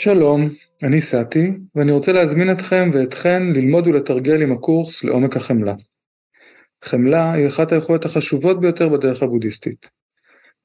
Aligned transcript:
שלום, 0.00 0.48
אני 0.82 1.00
סאטי, 1.00 1.50
ואני 1.74 1.92
רוצה 1.92 2.12
להזמין 2.12 2.50
אתכם 2.50 2.88
ואתכן 2.92 3.42
ללמוד 3.46 3.86
ולתרגל 3.86 4.42
עם 4.42 4.52
הקורס 4.52 5.04
לעומק 5.04 5.36
החמלה. 5.36 5.74
חמלה 6.84 7.32
היא 7.32 7.48
אחת 7.48 7.72
היכולות 7.72 8.04
החשובות 8.04 8.60
ביותר 8.60 8.88
בדרך 8.88 9.22
הבודהיסטית. 9.22 9.86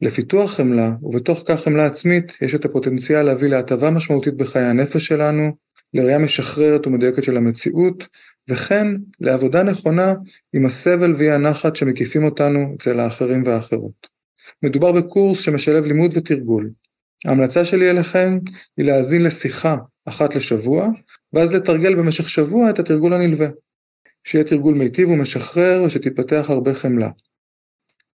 לפיתוח 0.02 0.52
חמלה, 0.52 0.91
ובתוך 1.02 1.43
כך 1.48 1.63
חמלה 1.63 1.85
עצמית, 1.85 2.31
יש 2.41 2.55
את 2.55 2.66
הפוטנציאל 2.66 3.23
להביא 3.23 3.49
להטבה 3.49 3.91
משמעותית 3.91 4.38
בחיי 4.38 4.63
הנפש 4.63 5.07
שלנו, 5.07 5.52
לראייה 5.93 6.20
משחררת 6.20 6.88
ומדויקת 6.88 7.23
של 7.23 7.38
המציאות, 7.38 8.07
וכן 8.50 8.88
לעבודה 9.20 9.63
נכונה 9.63 10.13
עם 10.53 10.66
הסבל 10.66 11.13
ואי 11.17 11.31
הנחת 11.31 11.75
שמקיפים 11.75 12.23
אותנו 12.23 12.75
אצל 12.77 13.00
האחרים 13.00 13.44
והאחרות. 13.45 14.08
מדובר 14.63 14.91
בקורס 14.91 15.39
שמשלב 15.39 15.86
לימוד 15.86 16.11
ותרגול, 16.17 16.70
ההמלצה 17.26 17.66
שלי 17.66 17.90
אליכם 17.90 18.38
היא 18.77 18.86
להאזין 18.86 19.23
לשיחה 19.23 19.76
אחת 20.05 20.36
לשבוע, 20.36 20.88
ואז 21.34 21.55
לתרגל 21.55 21.95
במשך 21.95 22.30
שבוע 22.30 22.70
את 22.70 22.80
התרגול 22.80 23.14
הנלווה. 23.14 23.48
שיהיה 24.23 24.44
תרגול 24.44 24.76
מיטיב 24.76 25.09
ומשחרר 25.09 25.84
ושתתפתח 25.86 26.45
הרבה 26.50 26.73
חמלה. 26.73 27.09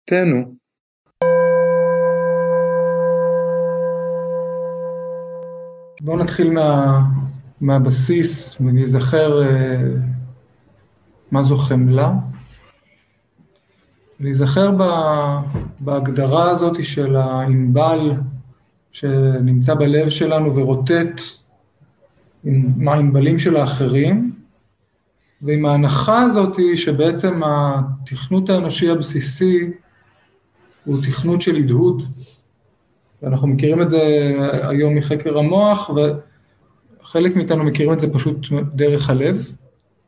תהנו. 0.04 0.54
בואו 6.00 6.16
נתחיל 6.16 6.50
מה, 6.50 7.00
מהבסיס 7.60 8.60
ונזכר 8.60 9.42
אה, 9.42 9.82
מה 11.30 11.42
זו 11.42 11.56
חמלה. 11.56 12.12
להיזכר 14.20 14.70
בהגדרה 15.80 16.50
הזאת 16.50 16.84
של 16.84 17.16
הענבל 17.16 18.10
שנמצא 18.94 19.74
בלב 19.74 20.08
שלנו 20.08 20.56
ורוטט 20.56 21.20
עם 22.44 22.88
הענבלים 22.88 23.38
של 23.38 23.56
האחרים, 23.56 24.32
ועם 25.42 25.66
ההנחה 25.66 26.22
הזאת 26.22 26.56
שבעצם 26.74 27.40
התכנות 27.44 28.50
האנושי 28.50 28.90
הבסיסי 28.90 29.70
הוא 30.84 30.98
תכנות 31.02 31.42
של 31.42 31.56
הדהוד. 31.56 32.02
ואנחנו 33.22 33.48
מכירים 33.48 33.82
את 33.82 33.90
זה 33.90 34.32
היום 34.62 34.94
מחקר 34.94 35.38
המוח, 35.38 35.90
וחלק 37.02 37.36
מאיתנו 37.36 37.64
מכירים 37.64 37.92
את 37.92 38.00
זה 38.00 38.14
פשוט 38.14 38.46
דרך 38.74 39.10
הלב, 39.10 39.52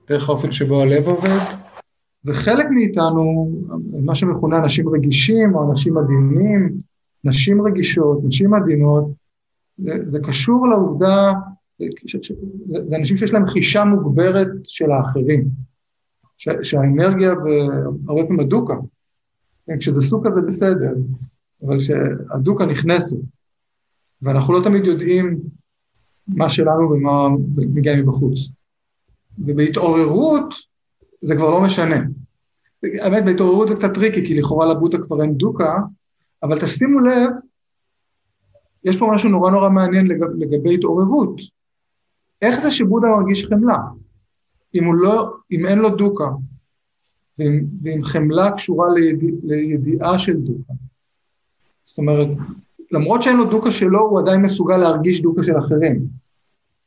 דרך 0.09 0.29
האופן 0.29 0.53
שבו 0.53 0.83
הלב 0.83 1.09
עובד, 1.09 1.41
וחלק 2.25 2.67
מאיתנו, 2.70 3.51
מה 4.05 4.14
שמכונה 4.14 4.59
אנשים 4.59 4.89
רגישים 4.89 5.55
או 5.55 5.70
אנשים 5.70 5.95
מדהימים, 5.95 6.95
נשים 7.27 7.67
רגישות, 7.67 8.19
נשים 8.25 8.55
עדינות, 8.55 9.05
זה, 9.79 9.93
זה 10.11 10.19
קשור 10.23 10.69
לעובדה, 10.69 11.33
זה 12.87 12.97
אנשים 12.97 13.17
שיש 13.17 13.33
להם 13.33 13.47
חישה 13.47 13.85
מוגברת 13.85 14.49
של 14.65 14.91
האחרים, 14.91 15.49
ש, 16.37 16.49
שהאנרגיה 16.63 17.33
והרבה 17.35 18.23
פעמים 18.23 18.41
הדוקה, 18.41 18.75
כן, 19.67 19.79
כשזה 19.79 20.03
סוכה 20.03 20.31
זה 20.35 20.41
בסדר, 20.41 20.95
אבל 21.67 21.79
כשהדוקה 21.79 22.67
נכנסת, 22.67 23.17
ואנחנו 24.23 24.53
לא 24.53 24.65
תמיד 24.65 24.85
יודעים 24.85 25.41
מה 26.29 26.49
שלנו 26.49 26.91
ומה 26.91 27.29
מגיע 27.57 27.97
מבחוץ. 27.97 28.39
ובהתעוררות 29.39 30.55
זה 31.23 31.37
כבר 31.37 31.51
לא 31.51 31.61
משנה. 31.61 31.97
האמת, 32.83 33.25
בהתעוררות 33.25 33.69
זה 33.69 33.75
קצת 33.75 33.95
טריקי, 33.95 34.27
כי 34.27 34.35
לכאורה 34.35 34.67
לבודהה 34.67 34.98
כבר 34.99 35.23
אין 35.23 35.35
דוקה, 35.35 35.79
אבל 36.42 36.61
תשימו 36.61 37.01
לב, 37.01 37.31
יש 38.85 38.98
פה 38.98 39.11
משהו 39.14 39.30
נורא 39.30 39.51
נורא 39.51 39.69
מעניין 39.69 40.07
לגב, 40.07 40.29
לגבי 40.39 40.74
התעוררות. 40.74 41.41
איך 42.42 42.61
זה 42.61 42.70
שבודהה 42.70 43.08
מרגיש 43.08 43.47
חמלה? 43.47 43.79
אם, 44.74 44.95
לא, 44.95 45.36
אם 45.51 45.67
אין 45.67 45.79
לו 45.79 45.91
דוקה, 45.91 46.29
ואם, 47.39 47.64
ואם 47.83 48.05
חמלה 48.05 48.51
קשורה 48.51 48.89
לידיע, 48.95 49.30
לידיעה 49.45 50.19
של 50.19 50.36
דוקה. 50.36 50.73
זאת 51.85 51.98
אומרת, 51.98 52.29
למרות 52.91 53.23
שאין 53.23 53.36
לו 53.36 53.45
דוקה 53.45 53.70
שלו, 53.70 54.01
הוא 54.01 54.20
עדיין 54.20 54.42
מסוגל 54.42 54.77
להרגיש 54.77 55.23
דוקה 55.23 55.45
של 55.45 55.58
אחרים. 55.58 56.07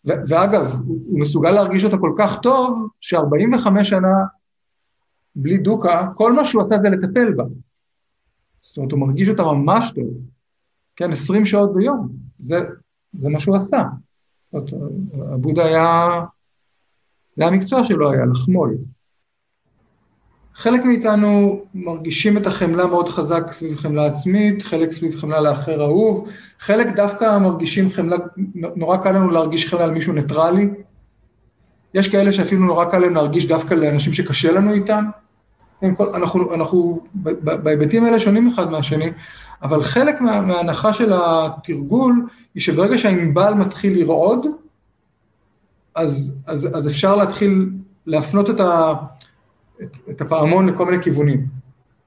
ו- 0.08 0.22
ואגב, 0.28 0.76
הוא 0.88 1.20
מסוגל 1.20 1.52
להרגיש 1.52 1.84
אותה 1.84 1.98
כל 1.98 2.14
כך 2.18 2.40
טוב, 2.42 2.90
ש-45 3.02 3.84
שנה 3.84 4.26
בלי 5.36 5.58
דוקה, 5.58 6.08
כל 6.16 6.34
מה 6.34 6.46
שהוא 6.46 6.62
עשה 6.62 6.78
זה 6.78 6.90
לטפל 6.90 7.34
בה. 7.34 7.44
זאת 8.69 8.78
אומרת, 8.78 8.91
הוא 8.91 9.00
מרגיש 9.00 9.30
אותה 9.30 9.44
ממש 9.44 9.91
טוב, 9.96 10.07
כן, 10.96 11.12
20 11.12 11.46
שעות 11.46 11.74
ביום, 11.74 12.09
זה, 12.44 12.59
זה 13.19 13.30
מה 13.30 13.40
שהוא 13.40 13.56
עשה. 13.56 13.84
זאת 14.52 14.74
אומרת, 14.74 14.94
הבודה 15.34 15.66
היה, 15.66 16.19
זה 17.38 17.46
המקצוע 17.46 17.84
שלו 17.84 18.12
היה, 18.12 18.25
לחמול. 18.25 18.78
חלק 20.53 20.85
מאיתנו 20.85 21.62
מרגישים 21.74 22.38
את 22.38 22.47
החמלה 22.47 22.88
מאוד 22.88 23.09
חזק 23.09 23.52
סביב 23.52 23.78
חמלה 23.78 24.06
עצמית, 24.06 24.62
חלק 24.62 24.91
סביב 24.91 25.16
חמלה 25.16 25.41
לאחר 25.41 25.81
אהוב, 25.81 26.30
חלק 26.59 26.88
דווקא 26.96 27.38
מרגישים 27.38 27.90
חמלה, 27.90 28.18
נורא 28.56 28.97
קל 28.97 29.12
לנו 29.12 29.30
להרגיש 29.30 29.69
חמלה 29.69 29.84
על 29.84 29.91
מישהו 29.91 30.13
ניטרלי. 30.13 30.69
יש 31.94 32.09
כאלה 32.12 32.34
שאפילו 32.34 32.66
נורא 32.66 32.86
קל 32.86 33.00
להם 33.00 33.16
להרגיש 33.16 33.47
דווקא 33.47 33.74
לאנשים 33.74 34.13
שקשה 34.13 34.51
לנו 34.51 34.74
איתם. 34.74 35.06
אנחנו, 35.84 36.54
אנחנו 36.54 37.02
בהיבטים 37.44 38.06
האלה 38.06 38.20
שונים 38.20 38.48
אחד 38.54 38.72
מהשני, 38.72 39.12
אבל 39.62 39.84
חלק 39.84 40.22
מה, 40.22 40.42
מההנחה 40.42 40.94
של 40.94 41.12
התרגול 41.14 42.26
היא 42.56 42.62
שברגע 42.62 42.98
שהענבל 42.98 43.54
מתחיל 43.54 44.00
לרעוד, 44.00 44.46
אז, 45.96 46.42
אז, 46.48 46.78
אז 46.78 46.88
אפשר 46.88 47.16
להתחיל 47.16 47.70
להפנות 48.06 48.50
את, 48.50 48.60
ה, 48.60 48.94
את, 49.84 49.98
את 50.10 50.22
הפעמון 50.22 50.70
לכל 50.70 50.86
מיני 50.86 51.04
כיוונים. 51.04 51.48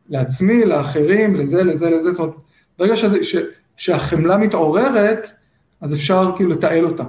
לעצמי, 0.09 0.65
לאחרים, 0.65 1.37
לזה, 1.37 1.63
לזה, 1.63 1.91
לזה, 1.91 2.13
זאת 2.13 2.21
אומרת, 2.21 2.35
ברגע 2.79 2.97
שזה, 2.97 3.25
ש, 3.25 3.37
שהחמלה 3.77 4.37
מתעוררת, 4.37 5.31
אז 5.81 5.95
אפשר 5.95 6.33
כאילו 6.37 6.51
לתעל 6.51 6.85
אותה. 6.85 7.05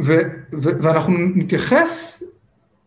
ו, 0.00 0.12
ו, 0.52 0.70
ואנחנו 0.82 1.14
נתייחס 1.18 2.22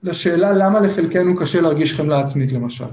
לשאלה 0.04 0.52
למה 0.52 0.80
לחלקנו 0.80 1.36
קשה 1.36 1.62
להרגיש 1.62 1.94
חמלה 1.94 2.20
עצמית 2.20 2.52
למשל. 2.52 2.86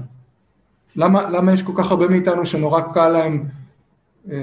למה, 0.95 1.29
למה 1.29 1.53
יש 1.53 1.63
כל 1.63 1.73
כך 1.75 1.91
הרבה 1.91 2.07
מאיתנו 2.07 2.45
שנורא 2.45 2.81
קל 2.93 3.09
להם 3.09 3.45
אה, 4.31 4.35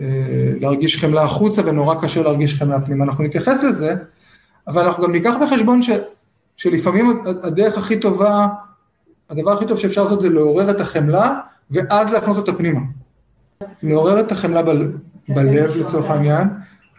אה, 0.00 0.52
להרגיש 0.60 0.98
חמלה 1.04 1.22
החוצה 1.22 1.62
ונורא 1.64 1.94
קשה 2.02 2.22
להרגיש 2.22 2.54
חמלה 2.54 2.80
פנימה. 2.80 3.04
אנחנו 3.04 3.24
נתייחס 3.24 3.62
לזה, 3.62 3.94
אבל 4.66 4.84
אנחנו 4.84 5.02
גם 5.02 5.12
ניקח 5.12 5.34
בחשבון 5.42 5.82
ש, 5.82 5.90
שלפעמים 6.56 7.22
הדרך 7.42 7.78
הכי 7.78 8.00
טובה, 8.00 8.48
הדבר 9.30 9.52
הכי 9.52 9.66
טוב 9.66 9.78
שאפשר 9.78 10.04
לעשות 10.04 10.22
זה 10.22 10.28
לעורר 10.28 10.70
את 10.70 10.80
החמלה 10.80 11.40
ואז 11.70 12.12
להפנות 12.12 12.36
אותה 12.36 12.52
פנימה. 12.52 12.80
לעורר 13.82 14.20
את 14.20 14.32
החמלה 14.32 14.62
ב, 14.62 14.70
בלב 15.28 15.76
לצורך 15.76 16.10
העניין, 16.10 16.48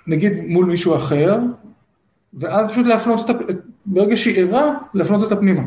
נגיד 0.07 0.33
מול 0.47 0.65
מישהו 0.65 0.95
אחר, 0.95 1.39
ואז 2.33 2.67
פשוט 2.67 2.85
להפנות 2.85 3.29
אותה, 3.29 3.53
ברגע 3.85 4.17
שהיא 4.17 4.41
ערה, 4.41 4.73
להפנות 4.93 5.21
אותה 5.21 5.35
פנימה, 5.35 5.61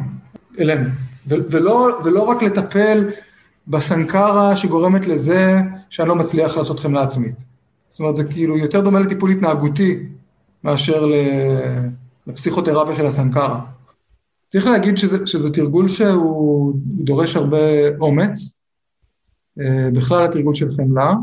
אלינו. 0.58 0.88
ולא, 1.26 2.00
ולא 2.04 2.22
רק 2.22 2.42
לטפל 2.42 3.10
בסנקרה 3.68 4.56
שגורמת 4.56 5.06
לזה 5.06 5.60
שאני 5.90 6.08
לא 6.08 6.16
מצליח 6.16 6.56
לעשות 6.56 6.80
חמלה 6.80 7.02
עצמית. 7.02 7.36
זאת 7.90 8.00
אומרת, 8.00 8.16
זה 8.16 8.24
כאילו 8.24 8.58
יותר 8.58 8.80
דומה 8.80 9.00
לטיפול 9.00 9.30
התנהגותי 9.30 10.08
מאשר 10.64 11.06
לפסיכותרפיה 12.26 12.96
של 12.96 13.06
הסנקרה. 13.06 13.66
צריך 14.48 14.66
להגיד 14.66 14.98
שזה, 14.98 15.26
שזה 15.26 15.50
תרגול 15.50 15.88
שהוא 15.88 16.74
דורש 16.84 17.36
הרבה 17.36 17.58
אומץ, 18.00 18.52
אה, 19.60 19.90
בכלל 19.92 20.24
התרגול 20.24 20.54
של 20.54 20.76
חמלה, 20.76 21.14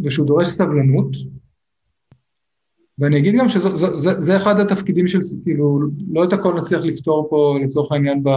ושהוא 0.00 0.26
דורש 0.26 0.48
סבלנות, 0.48 1.08
ואני 3.00 3.18
אגיד 3.18 3.34
גם 3.38 3.48
שזה 3.48 3.76
זה, 3.96 4.20
זה 4.20 4.36
אחד 4.36 4.60
התפקידים 4.60 5.08
של, 5.08 5.18
כאילו, 5.42 5.80
לא 6.10 6.24
את 6.24 6.32
הכל 6.32 6.54
נצליח 6.60 6.80
לפתור 6.80 7.26
פה 7.30 7.58
לצורך 7.64 7.92
העניין 7.92 8.22
ב, 8.22 8.28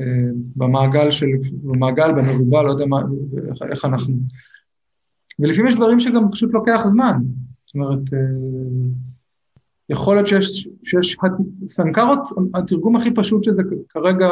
אה, 0.00 0.30
במעגל 0.56 1.10
של, 1.10 1.26
במעגל, 1.62 2.12
במרובע, 2.12 2.62
לא 2.62 2.70
יודע 2.70 2.86
מה, 2.86 3.00
איך, 3.50 3.62
איך 3.70 3.84
אנחנו. 3.84 4.16
ולפעמים 5.38 5.66
יש 5.66 5.74
דברים 5.74 6.00
שגם 6.00 6.30
פשוט 6.30 6.52
לוקח 6.52 6.80
זמן. 6.84 7.18
זאת 7.66 7.74
אומרת, 7.74 8.12
אה, 8.12 8.18
יכול 9.88 10.16
להיות 10.16 10.26
שיש, 10.26 10.68
שיש 10.84 11.16
סנקרות, 11.68 12.18
התרגום 12.54 12.96
הכי 12.96 13.14
פשוט 13.14 13.44
שזה 13.44 13.62
כרגע, 13.88 14.28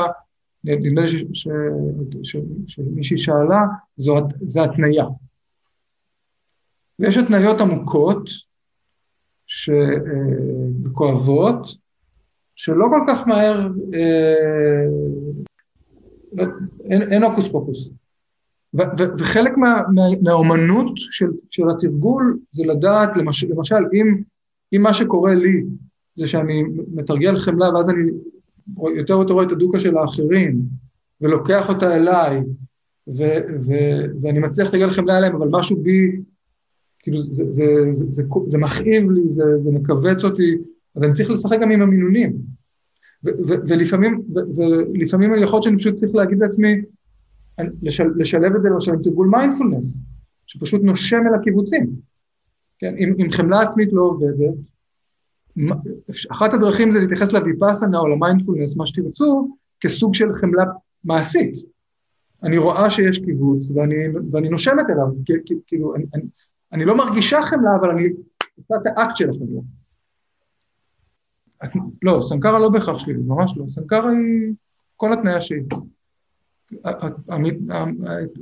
נדמה 0.65 1.01
לי 1.01 1.07
שמישהי 2.67 3.19
שאלה, 3.19 3.61
זו, 3.97 4.17
זה 4.43 4.65
התניה. 4.65 5.05
ויש 6.99 7.17
התניות 7.17 7.61
עמוקות, 7.61 8.31
שכואבות, 10.87 11.67
שלא 12.57 12.87
כל 12.91 13.01
כך 13.09 13.27
מהר, 13.27 13.69
אה, 13.95 14.87
לא, 16.33 16.45
אין, 16.91 17.13
אין 17.13 17.23
הוקוס 17.23 17.49
פוקוס. 17.49 17.89
וחלק 19.19 19.57
מה, 19.57 19.83
מה, 19.95 20.03
מהאומנות 20.23 20.93
של, 20.97 21.27
של 21.51 21.63
התרגול 21.71 22.39
זה 22.53 22.63
לדעת, 22.67 23.17
למש, 23.17 23.45
למשל, 23.45 23.75
אם, 23.95 24.23
אם 24.73 24.83
מה 24.83 24.95
שקורה 24.95 25.35
לי 25.35 25.65
זה 26.17 26.27
שאני 26.27 26.63
מתרגל 26.95 27.37
חמלה 27.37 27.75
ואז 27.75 27.91
אני 27.91 28.03
יותר 28.97 29.19
ויותר 29.19 29.33
רואה 29.35 29.47
את 29.47 29.53
הדוקה 29.53 29.81
של 29.81 29.97
האחרים 29.97 30.61
ולוקח 31.21 31.69
אותה 31.69 31.97
אליי 31.97 32.41
ו, 33.09 33.23
ו, 33.67 33.73
ואני 34.23 34.39
מצליח 34.39 34.69
לתרגל 34.69 34.91
חמלה 34.91 35.19
אליהם, 35.19 35.37
אבל 35.37 35.49
משהו 35.51 35.77
בי, 35.83 36.11
כאילו 37.05 37.23
זה, 37.23 37.45
זה, 37.51 37.65
זה, 37.93 37.93
זה, 37.93 38.05
זה, 38.13 38.23
זה 38.47 38.59
מכאיב 38.59 39.11
לי, 39.11 39.29
זה, 39.29 39.45
זה 39.63 39.71
מכווץ 39.71 40.25
אותי, 40.25 40.57
אז 40.97 41.03
אני 41.03 41.13
צריך 41.13 41.31
לשחק 41.31 41.59
גם 41.63 41.71
עם 41.71 41.83
המינונים. 41.83 42.37
ולפעמים, 43.69 44.23
ולפעמים 44.57 45.35
יכול 45.43 45.57
להיות 45.57 45.63
שאני 45.63 45.77
פשוט 45.77 45.95
צריך 46.01 46.15
להגיד 46.15 46.39
לעצמי, 46.39 46.83
לשל, 47.83 48.05
לשלב 48.17 48.55
את 48.57 48.63
זה 48.63 48.69
למשל 48.69 48.93
עם 48.93 49.03
תרגול 49.03 49.29
מיינדפולנס, 49.29 49.99
שפשוט 50.47 50.83
נושם 50.83 51.23
אל 51.29 51.35
הקיבוצים. 51.35 51.91
כן, 52.79 52.95
אם, 52.99 53.15
אם 53.19 53.31
חמלה 53.31 53.61
עצמית 53.61 53.93
לא 53.93 54.03
עובדת, 54.03 54.55
אחת 56.31 56.55
הדרכים 56.55 56.93
זה 56.93 57.01
להתייחס 57.01 57.33
לוויפאסנה 57.33 57.99
או 57.99 58.09
למיינדפולנס, 58.09 58.77
מה 58.77 58.87
שתרצו, 58.87 59.57
כסוג 59.81 60.15
של 60.15 60.35
חמלה 60.35 60.65
מעשית. 61.05 61.55
אני 62.43 62.59
רואה 62.59 62.91
שיש 62.91 63.19
קיבוץ 63.19 63.71
ואני, 63.71 63.95
ואני 64.33 64.49
נושמת 64.49 64.85
אליו, 64.91 65.07
כאילו, 65.67 65.95
אני, 65.95 66.05
אני, 66.15 66.23
אני 66.75 66.85
לא 66.85 66.97
מרגישה 66.97 67.39
חמלה, 67.51 67.77
אבל 67.81 67.91
אני 67.91 68.09
עושה 68.57 68.75
את 68.75 68.87
האקט 68.87 69.17
של 69.17 69.31
החמלה. 69.31 69.61
לא, 72.03 72.21
סנקרה 72.29 72.59
לא 72.59 72.69
בהכרח 72.69 72.99
שלי, 72.99 73.13
ממש 73.13 73.55
לא. 73.57 73.65
סנקרה 73.69 74.11
היא 74.11 74.55
כל 74.97 75.13
התניה 75.13 75.41
שהיא. 75.41 75.63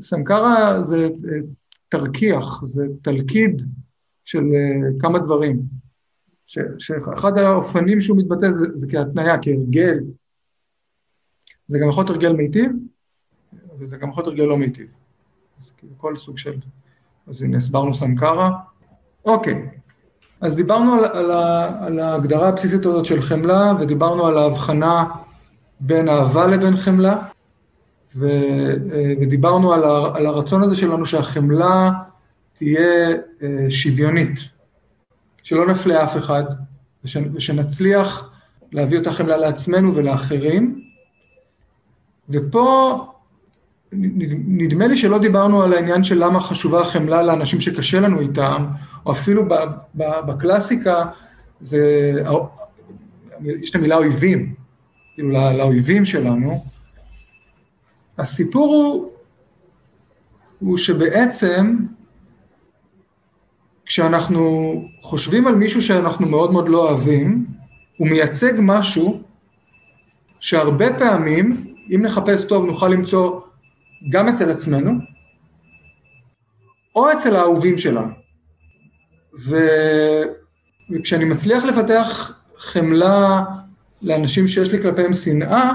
סנקרה 0.03 0.83
זה 0.83 1.09
תרקיח, 1.89 2.63
זה 2.63 2.87
תלכיד 3.03 3.63
של 4.25 4.43
אה, 4.55 5.01
כמה 5.01 5.19
דברים. 5.19 5.63
שאחד 6.79 7.39
האופנים 7.39 8.01
שהוא 8.01 8.19
מתבטא 8.19 8.51
זה, 8.51 8.65
זה 8.75 8.87
כהתניה, 8.91 9.43
כהרגל. 9.43 9.99
זה 11.67 11.79
גם 11.79 11.89
יכול 11.89 12.05
להיות 12.05 12.17
הרגל 12.17 12.33
מיטיב, 12.33 12.73
וזה 13.79 13.97
גם 13.97 14.09
יכול 14.09 14.25
להיות 14.25 14.33
הרגל 14.33 14.49
לא 14.51 14.59
מיטיב. 14.59 14.87
זה 15.61 15.73
כאילו 15.77 15.93
כל 15.97 16.17
סוג 16.17 16.39
של... 16.39 16.59
אז 17.29 17.43
הנה, 17.43 17.57
הסברנו 17.57 17.95
סנקרה. 17.95 18.51
אוקיי, 19.25 19.69
אז 20.41 20.57
דיברנו 20.57 20.95
על, 20.95 21.05
על, 21.05 21.31
על 21.87 22.01
ההגדרה 22.01 22.49
הבסיסית 22.49 22.87
הזאת 22.87 23.05
של 23.05 23.23
חמלה, 23.23 23.73
ודיברנו 23.81 24.27
על 24.27 24.39
ההבחנה 24.39 25.05
בין 25.81 26.09
אהבה 26.09 26.47
לבין 26.47 26.77
חמלה, 26.77 27.19
ו, 28.17 28.29
ודיברנו 29.21 29.73
על, 29.73 29.85
ה, 29.85 30.17
על 30.17 30.27
הרצון 30.27 30.63
הזה 30.63 30.77
שלנו 30.77 31.07
שהחמלה 31.07 31.91
תהיה 32.59 33.11
אה, 33.43 33.71
שוויונית, 33.71 34.41
שלא 35.43 35.67
נפלה 35.67 36.05
אף 36.05 36.17
אחד, 36.17 36.45
וש, 37.05 37.17
ושנצליח 37.35 38.31
להביא 38.73 38.99
אותה 38.99 39.13
חמלה 39.13 39.37
לעצמנו 39.37 39.95
ולאחרים. 39.95 40.83
ופה 42.31 42.99
נדמה 43.93 44.87
לי 44.87 44.97
שלא 44.97 45.19
דיברנו 45.19 45.63
על 45.63 45.73
העניין 45.73 46.05
של 46.05 46.25
למה 46.25 46.41
חשובה 46.41 46.81
החמלה 46.81 47.23
לאנשים 47.23 47.61
שקשה 47.61 48.01
לנו 48.01 48.21
איתם, 48.21 48.67
או 49.07 49.13
אפילו 49.13 49.43
בקלאסיקה, 49.95 51.05
זה, 51.61 52.13
יש 53.45 53.71
את 53.71 53.75
המילה 53.75 53.97
אויבים, 53.97 54.55
כאילו 55.15 55.31
לאויבים 55.31 56.05
שלנו. 56.05 56.65
הסיפור 58.19 58.75
הוא, 58.75 59.11
הוא 60.59 60.77
שבעצם 60.77 61.77
כשאנחנו 63.87 64.75
חושבים 65.01 65.47
על 65.47 65.55
מישהו 65.55 65.83
שאנחנו 65.83 66.29
מאוד 66.29 66.53
מאוד 66.53 66.69
לא 66.69 66.89
אוהבים, 66.89 67.47
הוא 67.97 68.09
מייצג 68.09 68.53
משהו 68.59 69.23
שהרבה 70.41 70.99
פעמים, 70.99 71.75
אם 71.95 72.03
נחפש 72.03 72.45
טוב, 72.45 72.65
נוכל 72.65 72.89
למצוא 72.89 73.41
גם 74.09 74.29
אצל 74.29 74.51
עצמנו, 74.51 74.93
או 76.97 77.13
אצל 77.13 77.37
האהובים 77.37 77.79
שלנו. 77.79 78.13
ו... 79.41 79.57
וכשאני 80.91 81.25
מצליח 81.25 81.65
לפתח 81.65 82.33
חמלה 82.59 83.45
לאנשים 84.03 84.47
שיש 84.47 84.73
לי 84.73 84.83
כלפיהם 84.83 85.13
שנאה, 85.13 85.73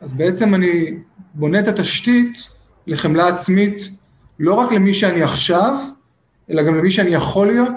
אז 0.00 0.12
בעצם 0.12 0.54
אני 0.54 0.98
בונה 1.34 1.60
את 1.60 1.68
התשתית 1.68 2.38
לחמלה 2.86 3.28
עצמית 3.28 3.88
לא 4.38 4.54
רק 4.54 4.72
למי 4.72 4.94
שאני 4.94 5.22
עכשיו, 5.22 5.78
אלא 6.50 6.62
גם 6.62 6.74
למי 6.74 6.90
שאני 6.90 7.10
יכול 7.10 7.46
להיות 7.46 7.74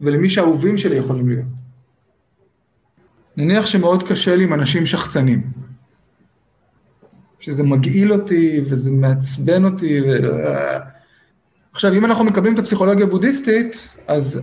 ולמי 0.00 0.28
שהאהובים 0.28 0.76
שלי 0.76 0.96
יכולים 0.96 1.28
להיות. 1.28 1.44
נניח 3.36 3.66
שמאוד 3.66 4.08
קשה 4.08 4.36
לי 4.36 4.44
עם 4.44 4.54
אנשים 4.54 4.86
שחצנים. 4.86 5.50
שזה 7.44 7.62
מגעיל 7.62 8.12
אותי 8.12 8.60
וזה 8.64 8.90
מעצבן 8.90 9.64
אותי. 9.64 10.00
ו... 10.00 10.28
עכשיו, 11.72 11.92
אם 11.92 12.04
אנחנו 12.04 12.24
מקבלים 12.24 12.54
את 12.54 12.58
הפסיכולוגיה 12.58 13.06
הבודהיסטית, 13.06 13.88
אז 14.06 14.40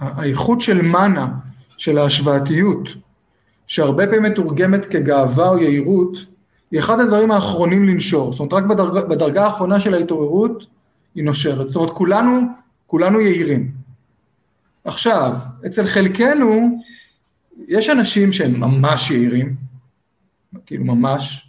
האיכות 0.00 0.60
של 0.60 0.82
מנה, 0.82 1.28
של 1.76 1.98
ההשוואתיות, 1.98 2.88
שהרבה 3.66 4.06
פעמים 4.06 4.22
מתורגמת 4.22 4.86
כגאווה 4.86 5.48
או 5.48 5.58
יהירות, 5.58 6.16
היא 6.70 6.80
אחד 6.80 7.00
הדברים 7.00 7.30
האחרונים 7.30 7.88
לנשור. 7.88 8.32
זאת 8.32 8.40
אומרת, 8.40 8.52
רק 8.52 8.64
בדרג, 8.64 9.04
בדרגה 9.08 9.44
האחרונה 9.44 9.80
של 9.80 9.94
ההתעוררות 9.94 10.66
היא 11.14 11.24
נושרת. 11.24 11.66
זאת 11.66 11.76
אומרת, 11.76 11.90
כולנו, 11.90 12.40
כולנו 12.86 13.20
יהירים. 13.20 13.70
עכשיו, 14.84 15.36
אצל 15.66 15.86
חלקנו, 15.86 16.78
יש 17.68 17.88
אנשים 17.88 18.32
שהם 18.32 18.60
ממש 18.60 19.10
יהירים, 19.10 19.54
כאילו 20.66 20.84
ממש, 20.84 21.47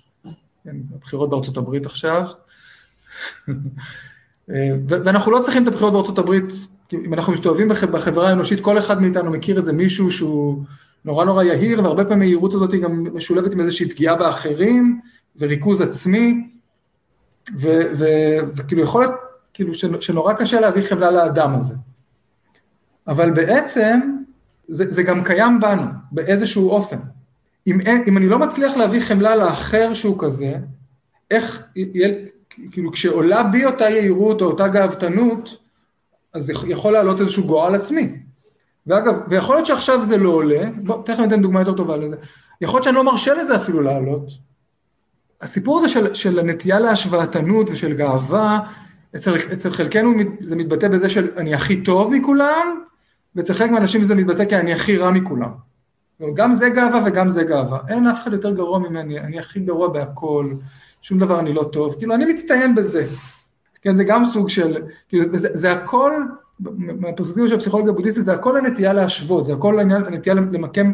כן, 0.69 0.77
הבחירות 0.95 1.30
בארצות 1.30 1.57
הברית 1.57 1.86
עכשיו, 1.86 2.24
ואנחנו 4.88 5.31
לא 5.31 5.42
צריכים 5.44 5.63
את 5.63 5.68
הבחירות 5.68 5.94
בארצות 5.94 6.18
הברית, 6.19 6.45
אם 6.94 7.13
אנחנו 7.13 7.33
מסתובבים 7.33 7.69
בחברה 7.69 8.30
האנושית, 8.30 8.60
כל 8.60 8.77
אחד 8.77 9.01
מאיתנו 9.01 9.31
מכיר 9.31 9.57
איזה 9.57 9.74
מישהו 9.74 10.11
שהוא 10.11 10.64
נורא 11.06 11.26
נורא 11.26 11.44
יהיר, 11.44 11.83
והרבה 11.83 12.06
פעמים 12.06 12.21
היהירות 12.21 12.54
הזאת 12.54 12.73
היא 12.73 12.81
גם 12.81 13.06
משולבת 13.14 13.54
עם 13.54 13.59
איזושהי 13.59 13.90
פגיעה 13.90 14.16
באחרים, 14.16 15.02
וריכוז 15.40 15.81
עצמי, 15.81 16.49
וכאילו 17.57 18.81
יכול 18.81 19.02
להיות, 19.02 19.16
כאילו 19.54 19.73
שנורא 20.02 20.33
קשה 20.33 20.59
להביא 20.59 20.88
חבלה 20.90 21.11
לאדם 21.11 21.56
הזה. 21.56 21.76
אבל 23.07 23.31
בעצם 23.31 23.99
זה, 24.68 24.92
זה 24.92 25.04
גם 25.04 25.23
קיים 25.23 25.59
בנו, 25.59 25.83
באיזשהו 26.11 26.69
אופן. 26.69 26.97
אם, 27.71 27.80
אם 28.07 28.18
אני 28.18 28.28
לא 28.28 28.40
מצליח 28.40 28.78
להביא 28.78 28.99
חמלה 28.99 29.35
לאחר 29.35 29.94
שהוא 29.94 30.16
כזה, 30.19 30.54
איך, 31.31 31.64
יהיה, 31.76 32.14
כאילו 32.71 32.92
כשעולה 32.92 33.44
בי 33.44 33.66
אותה 33.66 33.90
יהירות 33.90 34.42
או 34.42 34.45
אותה 34.45 34.68
גאוותנות, 34.68 35.57
אז 36.33 36.52
יכול 36.68 36.94
לעלות 36.94 37.21
איזשהו 37.21 37.47
גועל 37.47 37.76
עצמי. 37.76 38.09
ואגב, 38.88 39.21
ויכול 39.28 39.56
להיות 39.56 39.66
שעכשיו 39.66 40.04
זה 40.04 40.18
לא 40.18 40.30
עולה, 40.30 40.69
בוא, 40.83 41.04
תכף 41.06 41.19
ניתן 41.19 41.42
דוגמה 41.42 41.61
יותר 41.61 41.73
טובה 41.73 41.97
לזה, 41.97 42.16
יכול 42.61 42.78
להיות 42.78 42.83
שאני 42.83 42.95
לא 42.95 43.04
מרשה 43.04 43.33
לזה 43.33 43.56
אפילו 43.56 43.81
לעלות. 43.81 44.30
הסיפור 45.42 45.80
הזה 45.80 45.90
של, 45.90 46.14
של 46.14 46.40
הנטייה 46.40 46.80
להשוואתנות 46.80 47.69
ושל 47.69 47.94
גאווה, 47.94 48.59
אצל, 49.16 49.35
אצל 49.54 49.73
חלקנו 49.73 50.14
זה 50.42 50.56
מתבטא 50.56 50.88
בזה 50.88 51.09
של 51.09 51.28
אני 51.38 51.54
הכי 51.54 51.83
טוב 51.83 52.11
מכולם, 52.14 52.83
ואצל 53.35 53.54
חלק 53.54 53.71
מהאנשים 53.71 54.04
זה 54.04 54.16
מתבטא 54.16 54.45
כי 54.45 54.56
אני 54.56 54.73
הכי 54.73 54.97
רע 54.97 55.11
מכולם. 55.11 55.69
גם 56.33 56.54
זה 56.54 56.69
גאווה 56.69 57.04
וגם 57.06 57.30
זה 57.30 57.44
גאווה. 57.44 57.80
אין 57.90 58.07
אף 58.07 58.23
אחד 58.23 58.33
יותר 58.33 58.52
גרוע 58.52 58.80
ממני, 58.80 59.19
אני 59.19 59.40
הכי 59.40 59.59
גרוע 59.59 59.88
בהכל, 59.88 60.54
שום 61.02 61.19
דבר 61.19 61.40
אני 61.40 61.54
לא 61.54 61.64
טוב. 61.64 61.95
כאילו, 61.97 62.16
אני 62.16 62.33
מצטיין 62.33 62.76
בזה. 62.76 63.07
כן, 63.81 63.95
זה 63.95 64.04
גם 64.04 64.26
סוג 64.26 64.49
של, 64.49 64.83
כאילו, 65.09 65.38
זה, 65.38 65.49
זה 65.54 65.71
הכל, 65.71 66.23
מהפרספקטיבה 66.59 67.47
של 67.47 67.56
הפסיכולוגיה 67.56 67.92
הבודהיסטית, 67.92 68.26
זה 68.26 68.33
הכל 68.33 68.57
הנטייה 68.57 68.94
להשוות, 68.94 69.45
זה 69.45 69.54
הכל 69.54 69.80
הנטייה 69.80 70.35
למקם 70.35 70.94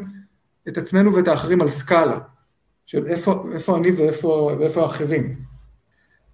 את 0.67 0.77
עצמנו 0.77 1.13
ואת 1.13 1.27
האחרים 1.27 1.61
על 1.61 1.67
סקאלה, 1.67 2.19
של 2.85 3.07
איפה, 3.07 3.45
איפה 3.53 3.77
אני 3.77 3.91
ואיפה, 3.91 4.51
ואיפה 4.59 4.81
האחרים. 4.81 5.35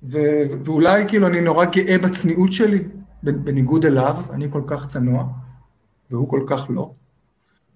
ו, 0.04 0.18
ואולי 0.64 1.08
כאילו 1.08 1.28
אני 1.28 1.42
נורא 1.42 1.66
גאה 1.66 1.98
בצניעות 1.98 2.52
שלי, 2.52 2.84
בניגוד 3.24 3.86
אליו, 3.86 4.16
אני 4.32 4.52
כל 4.52 4.62
כך 4.68 4.88
צנוע, 4.88 5.26
והוא 6.12 6.30
כל 6.30 6.44
כך 6.48 6.66
לא. 6.70 6.92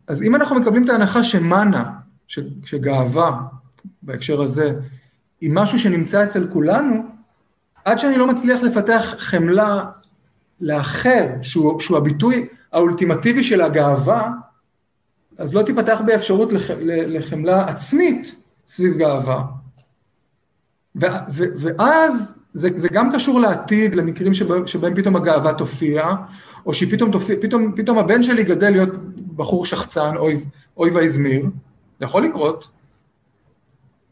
אז 0.08 0.24
אם 0.24 0.36
אנחנו 0.36 0.56
מקבלים 0.56 0.84
את 0.84 0.90
ההנחה 0.90 1.24
שמאנה, 1.24 1.92
שגאווה, 2.66 3.42
בהקשר 4.04 4.42
הזה, 4.42 4.74
היא 5.42 5.52
משהו 5.54 5.80
שנמצא 5.80 6.24
אצל 6.24 6.48
כולנו, 6.54 7.04
עד 7.86 8.00
שאני 8.00 8.18
לא 8.18 8.28
מצליח 8.28 8.62
לפתח 8.62 9.16
חמלה 9.18 9.86
לאחר, 10.62 11.28
שהוא, 11.42 11.80
שהוא 11.80 11.98
הביטוי 11.98 12.48
האולטימטיבי 12.72 13.44
של 13.44 13.62
הגאווה, 13.62 14.32
אז 15.38 15.54
לא 15.54 15.62
תיפתח 15.62 16.02
בי 16.06 16.16
אפשרות 16.16 16.54
לח, 16.54 16.72
לחמלה 16.86 17.68
עצמית 17.68 18.36
סביב 18.68 18.98
גאווה. 18.98 19.44
ו, 20.96 21.06
ו, 21.30 21.44
ואז 21.58 22.40
זה, 22.50 22.70
זה 22.76 22.88
גם 22.92 23.12
קשור 23.12 23.40
לעתיד, 23.40 23.96
למקרים 23.96 24.34
שבהם, 24.34 24.68
שבהם 24.68 24.96
פתאום 24.96 25.16
הגאווה 25.16 25.54
תופיע, 25.54 26.10
או 26.66 26.74
שפתאום 26.74 27.12
תופיע, 27.12 27.36
פתאום, 27.42 27.74
פתאום 27.76 27.98
הבן 27.98 28.24
שלי 28.24 28.44
גדל 28.44 28.70
להיות 28.70 28.90
בחור 29.36 29.66
שחצן, 29.66 30.18
אוי, 30.18 30.40
אוי 30.78 30.90
ויזמיר, 30.90 31.46
זה 32.00 32.06
יכול 32.06 32.24
לקרות, 32.24 32.68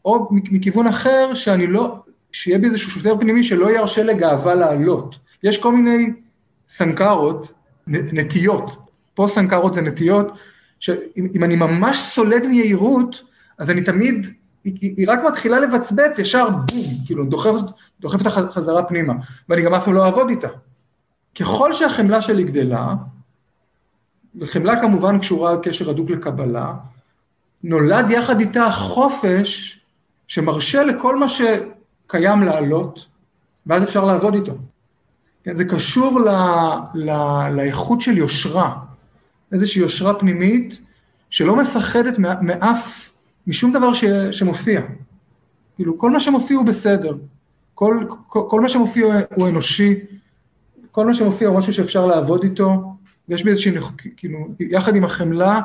או 0.04 0.28
מכיוון 0.30 0.86
אחר, 0.86 1.34
שאני 1.34 1.66
לא, 1.66 2.02
שיהיה 2.32 2.58
בי 2.58 2.66
איזשהו 2.66 2.90
שוטר 2.90 3.20
פנימי 3.20 3.42
שלא 3.42 3.70
ירשה 3.70 4.02
לגאווה 4.02 4.54
לעלות. 4.54 5.16
יש 5.42 5.62
כל 5.62 5.74
מיני 5.74 6.10
סנקרות, 6.68 7.52
נטיות, 7.86 8.76
פה 9.14 9.26
סנקרות 9.28 9.72
זה 9.72 9.80
נטיות, 9.80 10.32
שאם 10.80 11.44
אני 11.44 11.56
ממש 11.56 11.98
סולד 11.98 12.46
מיהירות, 12.46 13.22
אז 13.58 13.70
אני 13.70 13.82
תמיד, 13.82 14.26
היא, 14.64 14.94
היא 14.96 15.06
רק 15.08 15.20
מתחילה 15.28 15.60
לבצבץ, 15.60 16.18
ישר 16.18 16.50
בום, 16.50 16.84
כאילו 17.06 17.24
דוחפת, 17.24 17.64
דוחפת 18.00 18.26
חזרה 18.26 18.82
פנימה, 18.82 19.14
ואני 19.48 19.62
גם 19.62 19.74
אף 19.74 19.84
פעם 19.84 19.94
לא 19.94 20.04
אעבוד 20.04 20.28
איתה. 20.28 20.48
ככל 21.40 21.72
שהחמלה 21.72 22.22
שלי 22.22 22.44
גדלה, 22.44 22.94
וחמלה 24.36 24.80
כמובן 24.80 25.18
קשורה 25.18 25.58
קשר 25.62 25.90
הדוק 25.90 26.10
לקבלה, 26.10 26.74
נולד 27.62 28.10
יחד 28.10 28.40
איתה 28.40 28.70
חופש 28.70 29.80
שמרשה 30.26 30.84
לכל 30.84 31.16
מה 31.18 31.26
שקיים 31.28 32.42
לעלות, 32.42 33.06
ואז 33.66 33.82
אפשר 33.82 34.04
לעבוד 34.04 34.34
איתו. 34.34 34.52
כן, 35.44 35.54
זה 35.54 35.64
קשור 35.64 36.20
ל, 36.20 36.28
ל, 36.94 37.10
לאיכות 37.50 38.00
של 38.00 38.18
יושרה, 38.18 38.76
איזושהי 39.52 39.82
יושרה 39.82 40.14
פנימית 40.14 40.78
שלא 41.30 41.56
מפחדת 41.56 42.18
מאף, 42.18 43.12
משום 43.46 43.72
דבר 43.72 43.94
ש, 43.94 44.04
שמופיע. 44.30 44.80
כאילו, 45.76 45.98
כל 45.98 46.10
מה 46.10 46.20
שמופיע 46.20 46.56
הוא 46.56 46.66
בסדר, 46.66 47.16
כל, 47.74 48.06
כל, 48.28 48.40
כל 48.48 48.60
מה 48.60 48.68
שמופיע 48.68 49.06
הוא 49.34 49.48
אנושי, 49.48 49.94
כל 50.90 51.06
מה 51.06 51.14
שמופיע 51.14 51.48
הוא 51.48 51.58
משהו 51.58 51.72
שאפשר 51.72 52.06
לעבוד 52.06 52.44
איתו, 52.44 52.93
ויש 53.28 53.44
בי 53.44 53.50
איזושהי, 53.50 53.72
כאילו, 54.16 54.48
יחד 54.60 54.96
עם 54.96 55.04
החמלה, 55.04 55.60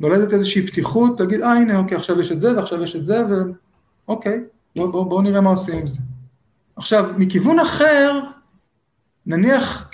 נולדת 0.00 0.32
איזושהי 0.32 0.66
פתיחות, 0.66 1.18
תגיד, 1.18 1.42
אה 1.42 1.52
הנה, 1.52 1.78
אוקיי, 1.78 1.96
עכשיו 1.96 2.20
יש 2.20 2.32
את 2.32 2.40
זה, 2.40 2.56
ועכשיו 2.56 2.82
יש 2.82 2.96
את 2.96 3.06
זה, 3.06 3.22
ואוקיי, 4.08 4.40
בואו 4.76 4.92
בוא, 4.92 5.04
בוא 5.04 5.22
נראה 5.22 5.40
מה 5.40 5.50
עושים 5.50 5.78
עם 5.78 5.86
זה. 5.86 5.98
עכשיו, 6.76 7.10
מכיוון 7.18 7.58
אחר, 7.58 8.20
נניח, 9.26 9.90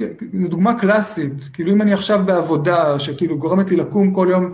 דוגמה 0.49 0.78
קלאסית, 0.78 1.32
כאילו 1.52 1.73
אם 1.73 1.82
אני 1.82 1.92
עכשיו 1.92 2.25
בעבודה 2.26 3.00
שכאילו 3.00 3.38
גורמת 3.38 3.70
לי 3.70 3.76
לקום 3.76 4.14
כל 4.14 4.28
יום 4.30 4.52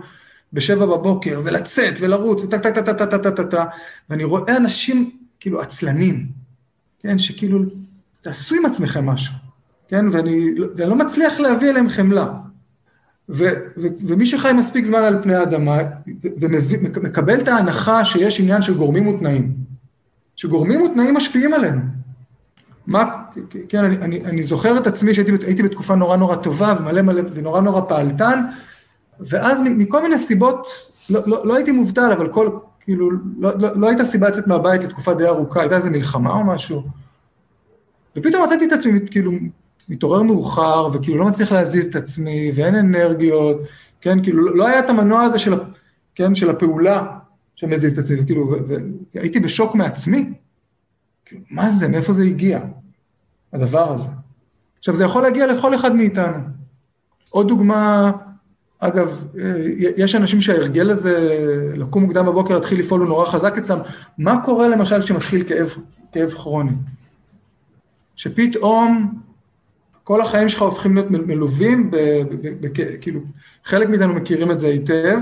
בשבע 0.53 0.85
בבוקר 0.85 1.41
ולצאת 1.43 1.93
ולרוץ 1.99 2.43
וטה 2.43 2.59
טה 2.59 2.71
טה 2.71 2.83
טה 2.83 2.93
טה 2.93 3.05
טה 3.05 3.19
טה 3.19 3.31
טה 3.31 3.43
טה 3.43 3.65
ואני 4.09 4.23
רואה 4.23 4.57
אנשים 4.57 5.11
כאילו 5.39 5.61
עצלנים, 5.61 6.27
כן, 6.99 7.19
שכאילו 7.19 7.59
תעשו 8.21 8.55
עם 8.55 8.65
עצמכם 8.65 9.05
משהו, 9.05 9.33
כן, 9.87 10.05
ואני, 10.11 10.49
ואני 10.77 10.89
לא 10.89 10.95
מצליח 10.95 11.39
להביא 11.39 11.69
אליהם 11.69 11.89
חמלה. 11.89 12.33
ו, 13.29 13.43
ו, 13.77 13.87
ומי 14.07 14.25
שחי 14.25 14.53
מספיק 14.53 14.85
זמן 14.85 15.03
על 15.03 15.23
פני 15.23 15.35
האדמה 15.35 15.77
ומקבל 16.39 17.39
את 17.39 17.47
ההנחה 17.47 18.05
שיש 18.05 18.39
עניין 18.39 18.61
של 18.61 18.77
גורמים 18.77 19.07
ותנאים, 19.07 19.53
שגורמים 20.35 20.81
ותנאים 20.81 21.13
משפיעים 21.13 21.53
עלינו. 21.53 21.81
מה, 22.87 23.05
כן, 23.69 23.83
אני, 23.83 23.97
אני, 23.97 24.25
אני 24.25 24.43
זוכר 24.43 24.77
את 24.77 24.87
עצמי 24.87 25.13
שהייתי 25.13 25.63
בתקופה 25.63 25.95
נורא 25.95 26.17
נורא 26.17 26.35
טובה 26.35 26.75
ומלא 26.79 27.01
מלא 27.01 27.21
ונורא 27.33 27.61
נורא 27.61 27.81
פעלתן, 27.87 28.43
ואז 29.19 29.61
מכל 29.61 30.01
מיני 30.01 30.17
סיבות, 30.17 30.67
לא, 31.09 31.21
לא, 31.25 31.47
לא 31.47 31.55
הייתי 31.55 31.71
מובטל, 31.71 32.11
אבל 32.11 32.27
כל, 32.27 32.49
כאילו, 32.79 33.11
לא, 33.39 33.51
לא, 33.59 33.69
לא 33.75 33.87
הייתה 33.87 34.05
סיבה 34.05 34.29
לצאת 34.29 34.47
מהבית 34.47 34.83
לתקופה 34.83 35.13
די 35.13 35.27
ארוכה, 35.27 35.59
הייתה 35.59 35.75
איזה 35.75 35.89
מלחמה 35.89 36.33
או 36.33 36.43
משהו. 36.43 36.83
ופתאום 38.15 38.43
מצאתי 38.43 38.65
את 38.65 38.71
עצמי, 38.71 38.99
כאילו, 39.11 39.31
מתעורר 39.89 40.21
מאוחר, 40.21 40.89
וכאילו 40.93 41.17
לא 41.17 41.25
מצליח 41.25 41.51
להזיז 41.51 41.85
את 41.87 41.95
עצמי, 41.95 42.51
ואין 42.55 42.75
אנרגיות, 42.75 43.57
כן, 44.01 44.23
כאילו, 44.23 44.55
לא 44.55 44.67
היה 44.67 44.79
את 44.79 44.89
המנוע 44.89 45.21
הזה 45.21 45.39
של, 45.39 45.53
כן, 46.15 46.35
של 46.35 46.49
הפעולה 46.49 47.17
שמזיז 47.55 47.93
את 47.93 47.97
עצמי, 47.97 48.17
וכאילו, 48.19 48.55
והייתי 49.15 49.39
בשוק 49.39 49.75
מעצמי. 49.75 50.33
מה 51.51 51.69
זה, 51.69 51.87
מאיפה 51.87 52.13
זה 52.13 52.23
הגיע, 52.23 52.59
הדבר 53.53 53.93
הזה. 53.93 54.07
עכשיו, 54.79 54.95
זה 54.95 55.03
יכול 55.03 55.21
להגיע 55.21 55.47
לכל 55.47 55.75
אחד 55.75 55.95
מאיתנו. 55.95 56.37
עוד 57.29 57.47
דוגמה, 57.47 58.11
אגב, 58.79 59.25
יש 59.97 60.15
אנשים 60.15 60.41
שההרגל 60.41 60.89
הזה, 60.89 61.37
לקום 61.75 62.03
מוקדם 62.03 62.25
בבוקר, 62.25 62.55
להתחיל 62.55 62.79
לפעול 62.79 63.01
הוא 63.01 63.09
נורא 63.09 63.25
חזק 63.25 63.57
אצלם. 63.57 63.79
מה 64.17 64.43
קורה 64.45 64.67
למשל 64.67 65.01
כשמתחיל 65.01 65.43
כאב, 65.47 65.75
כאב 66.11 66.29
כרוני? 66.29 66.71
שפתאום 68.15 69.19
כל 70.03 70.21
החיים 70.21 70.49
שלך 70.49 70.61
הופכים 70.61 70.95
להיות 70.95 71.11
מלווים, 71.11 71.91
כאילו, 73.01 73.21
חלק 73.63 73.89
מאיתנו 73.89 74.13
מכירים 74.13 74.51
את 74.51 74.59
זה 74.59 74.67
היטב, 74.67 75.17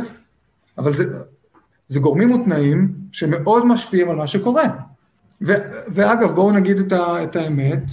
אבל 0.77 0.93
זה, 0.93 1.17
זה 1.87 1.99
גורמים 1.99 2.31
ותנאים 2.31 2.93
שמאוד 3.11 3.65
משפיעים 3.65 4.09
על 4.09 4.15
מה 4.15 4.27
שקורה. 4.27 4.63
ו, 5.41 5.53
ואגב, 5.93 6.31
בואו 6.31 6.51
נגיד 6.51 6.77
את, 6.77 6.91
ה, 6.91 7.23
את 7.23 7.35
האמת, 7.35 7.83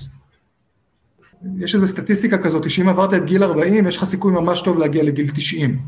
יש 1.58 1.74
איזו 1.74 1.86
סטטיסטיקה 1.86 2.38
כזאת, 2.38 2.70
שאם 2.70 2.88
עברת 2.88 3.14
את 3.14 3.24
גיל 3.24 3.44
40, 3.44 3.86
יש 3.86 3.96
לך 3.96 4.04
סיכוי 4.04 4.32
ממש 4.32 4.62
טוב 4.62 4.78
להגיע 4.78 5.02
לגיל 5.02 5.30
90. 5.30 5.78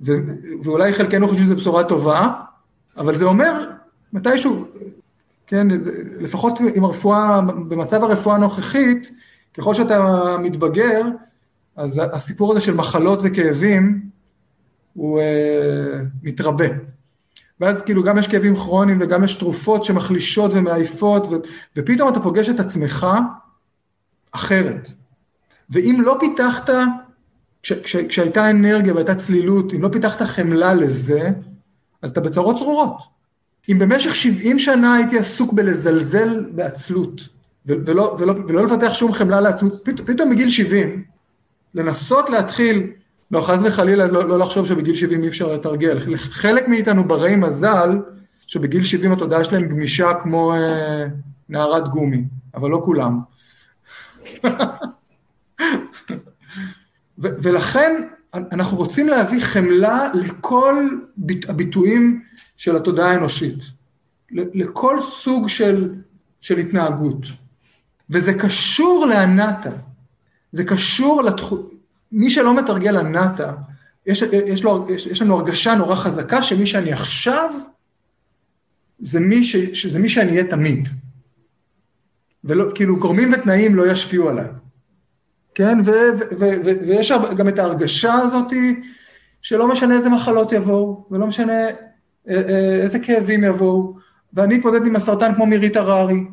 ו, 0.00 0.12
ואולי 0.62 0.92
חלקנו 0.92 1.28
חושבים 1.28 1.46
שזו 1.46 1.56
בשורה 1.56 1.84
טובה, 1.84 2.32
אבל 2.96 3.16
זה 3.16 3.24
אומר, 3.24 3.70
מתישהו, 4.12 4.66
כן, 5.46 5.80
זה, 5.80 5.92
לפחות 6.18 6.60
עם 6.74 6.84
הרפואה, 6.84 7.40
במצב 7.40 8.02
הרפואה 8.02 8.34
הנוכחית, 8.36 9.10
ככל 9.54 9.74
שאתה 9.74 10.36
מתבגר, 10.38 11.02
אז 11.76 12.00
הסיפור 12.12 12.52
הזה 12.52 12.60
של 12.60 12.74
מחלות 12.74 13.18
וכאבים, 13.22 14.08
הוא 14.94 15.20
uh, 15.20 15.22
מתרבה. 16.22 16.66
ואז 17.60 17.82
כאילו 17.82 18.02
גם 18.02 18.18
יש 18.18 18.28
כאבים 18.28 18.56
כרוניים 18.56 18.98
וגם 19.00 19.24
יש 19.24 19.34
תרופות 19.34 19.84
שמחלישות 19.84 20.50
ומעייפות, 20.54 21.26
ו, 21.26 21.36
ופתאום 21.76 22.08
אתה 22.08 22.20
פוגש 22.20 22.48
את 22.48 22.60
עצמך 22.60 23.06
אחרת. 24.32 24.90
ואם 25.70 26.00
לא 26.04 26.16
פיתחת, 26.20 26.70
כש, 27.62 27.72
כש, 27.72 27.96
כשהייתה 27.96 28.50
אנרגיה 28.50 28.94
והייתה 28.94 29.14
צלילות, 29.14 29.74
אם 29.74 29.82
לא 29.82 29.88
פיתחת 29.92 30.22
חמלה 30.22 30.74
לזה, 30.74 31.30
אז 32.02 32.10
אתה 32.10 32.20
בצרות 32.20 32.56
צרורות. 32.56 32.96
אם 33.68 33.78
במשך 33.78 34.16
70 34.16 34.58
שנה 34.58 34.94
הייתי 34.94 35.18
עסוק 35.18 35.52
בלזלזל 35.52 36.44
בעצלות, 36.50 37.28
ולא, 37.68 38.16
ולא, 38.18 38.34
ולא 38.48 38.66
לפתח 38.66 38.94
שום 38.94 39.12
חמלה 39.12 39.40
לעצמות, 39.40 39.80
פתאום, 39.84 40.06
פתאום 40.06 40.30
בגיל 40.30 40.48
70, 40.48 41.04
לנסות 41.74 42.30
להתחיל 42.30 42.90
לא, 43.30 43.40
חס 43.40 43.58
וחלילה 43.64 44.06
לא, 44.06 44.28
לא 44.28 44.38
לחשוב 44.38 44.66
שבגיל 44.66 44.94
70 44.94 45.22
אי 45.22 45.28
אפשר 45.28 45.52
לתרגל. 45.52 46.16
חלק 46.16 46.68
מאיתנו 46.68 47.08
ברי 47.08 47.36
מזל, 47.36 47.98
שבגיל 48.46 48.84
70 48.84 49.12
התודעה 49.12 49.44
שלהם 49.44 49.68
גמישה 49.68 50.14
כמו 50.22 50.54
אה, 50.54 51.06
נערת 51.48 51.88
גומי, 51.88 52.24
אבל 52.54 52.70
לא 52.70 52.80
כולם. 52.84 53.20
ו- 57.18 57.34
ולכן 57.42 58.02
אנחנו 58.34 58.76
רוצים 58.76 59.08
להביא 59.08 59.40
חמלה 59.40 60.10
לכל 60.14 60.88
ביט- 61.16 61.48
הביטויים 61.50 62.22
של 62.56 62.76
התודעה 62.76 63.10
האנושית, 63.10 63.58
לכל 64.30 64.98
סוג 65.02 65.48
של, 65.48 65.94
של 66.40 66.58
התנהגות. 66.58 67.22
וזה 68.10 68.34
קשור 68.38 69.06
לאנטה, 69.06 69.70
זה 70.52 70.64
קשור 70.64 71.22
לתחום, 71.22 71.68
מי 72.12 72.30
שלא 72.30 72.56
מתרגל 72.56 72.96
הנאטה, 72.96 73.52
יש, 74.06 74.22
יש, 74.22 74.64
לו, 74.64 74.86
יש, 74.90 75.06
יש 75.06 75.22
לנו 75.22 75.34
הרגשה 75.34 75.74
נורא 75.74 75.94
חזקה 75.94 76.42
שמי 76.42 76.66
שאני 76.66 76.92
עכשיו, 76.92 77.54
זה 78.98 79.20
מי, 79.20 79.44
ש, 79.44 79.56
שזה 79.56 79.98
מי 79.98 80.08
שאני 80.08 80.30
אהיה 80.30 80.44
תמיד. 80.44 80.88
ולא, 82.44 82.64
כאילו 82.74 82.96
גורמים 82.96 83.32
ותנאים 83.32 83.74
לא 83.74 83.92
ישפיעו 83.92 84.28
עליי. 84.28 84.46
כן, 85.54 85.78
ו, 85.84 85.90
ו, 85.90 86.22
ו, 86.38 86.44
ו, 86.64 86.70
ויש 86.86 87.12
גם 87.36 87.48
את 87.48 87.58
ההרגשה 87.58 88.14
הזאת 88.14 88.52
שלא 89.42 89.68
משנה 89.68 89.94
איזה 89.94 90.08
מחלות 90.08 90.52
יבואו, 90.52 91.06
ולא 91.10 91.26
משנה 91.26 91.52
אה, 91.52 91.70
אה, 92.28 92.80
איזה 92.82 92.98
כאבים 92.98 93.44
יבואו, 93.44 93.96
ואני 94.32 94.56
אתמודד 94.56 94.86
עם 94.86 94.96
הסרטן 94.96 95.34
כמו 95.34 95.46
מירית 95.46 95.76
הררי. 95.76 96.24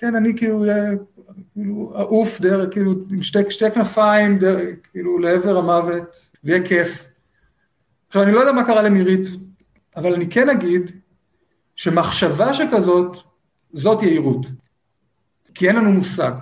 כן, 0.00 0.14
אני 0.14 0.36
כאילו 0.36 0.64
כאילו, 1.54 1.92
אעוף 1.96 2.40
דרך, 2.40 2.72
כאילו, 2.72 2.94
עם 3.10 3.22
שתי, 3.22 3.38
שתי 3.50 3.70
כנפיים, 3.70 4.38
דרך, 4.38 4.76
כאילו, 4.90 5.18
לעבר 5.18 5.58
המוות, 5.58 6.28
ויהיה 6.44 6.66
כיף. 6.66 7.08
עכשיו, 8.08 8.22
אני 8.22 8.32
לא 8.32 8.40
יודע 8.40 8.52
מה 8.52 8.64
קרה 8.64 8.82
למירית, 8.82 9.28
אבל 9.96 10.14
אני 10.14 10.30
כן 10.30 10.50
אגיד 10.50 10.90
שמחשבה 11.76 12.54
שכזאת, 12.54 13.16
זאת 13.72 14.02
יהירות. 14.02 14.46
כי 15.54 15.68
אין 15.68 15.76
לנו 15.76 15.92
מושג. 15.92 16.32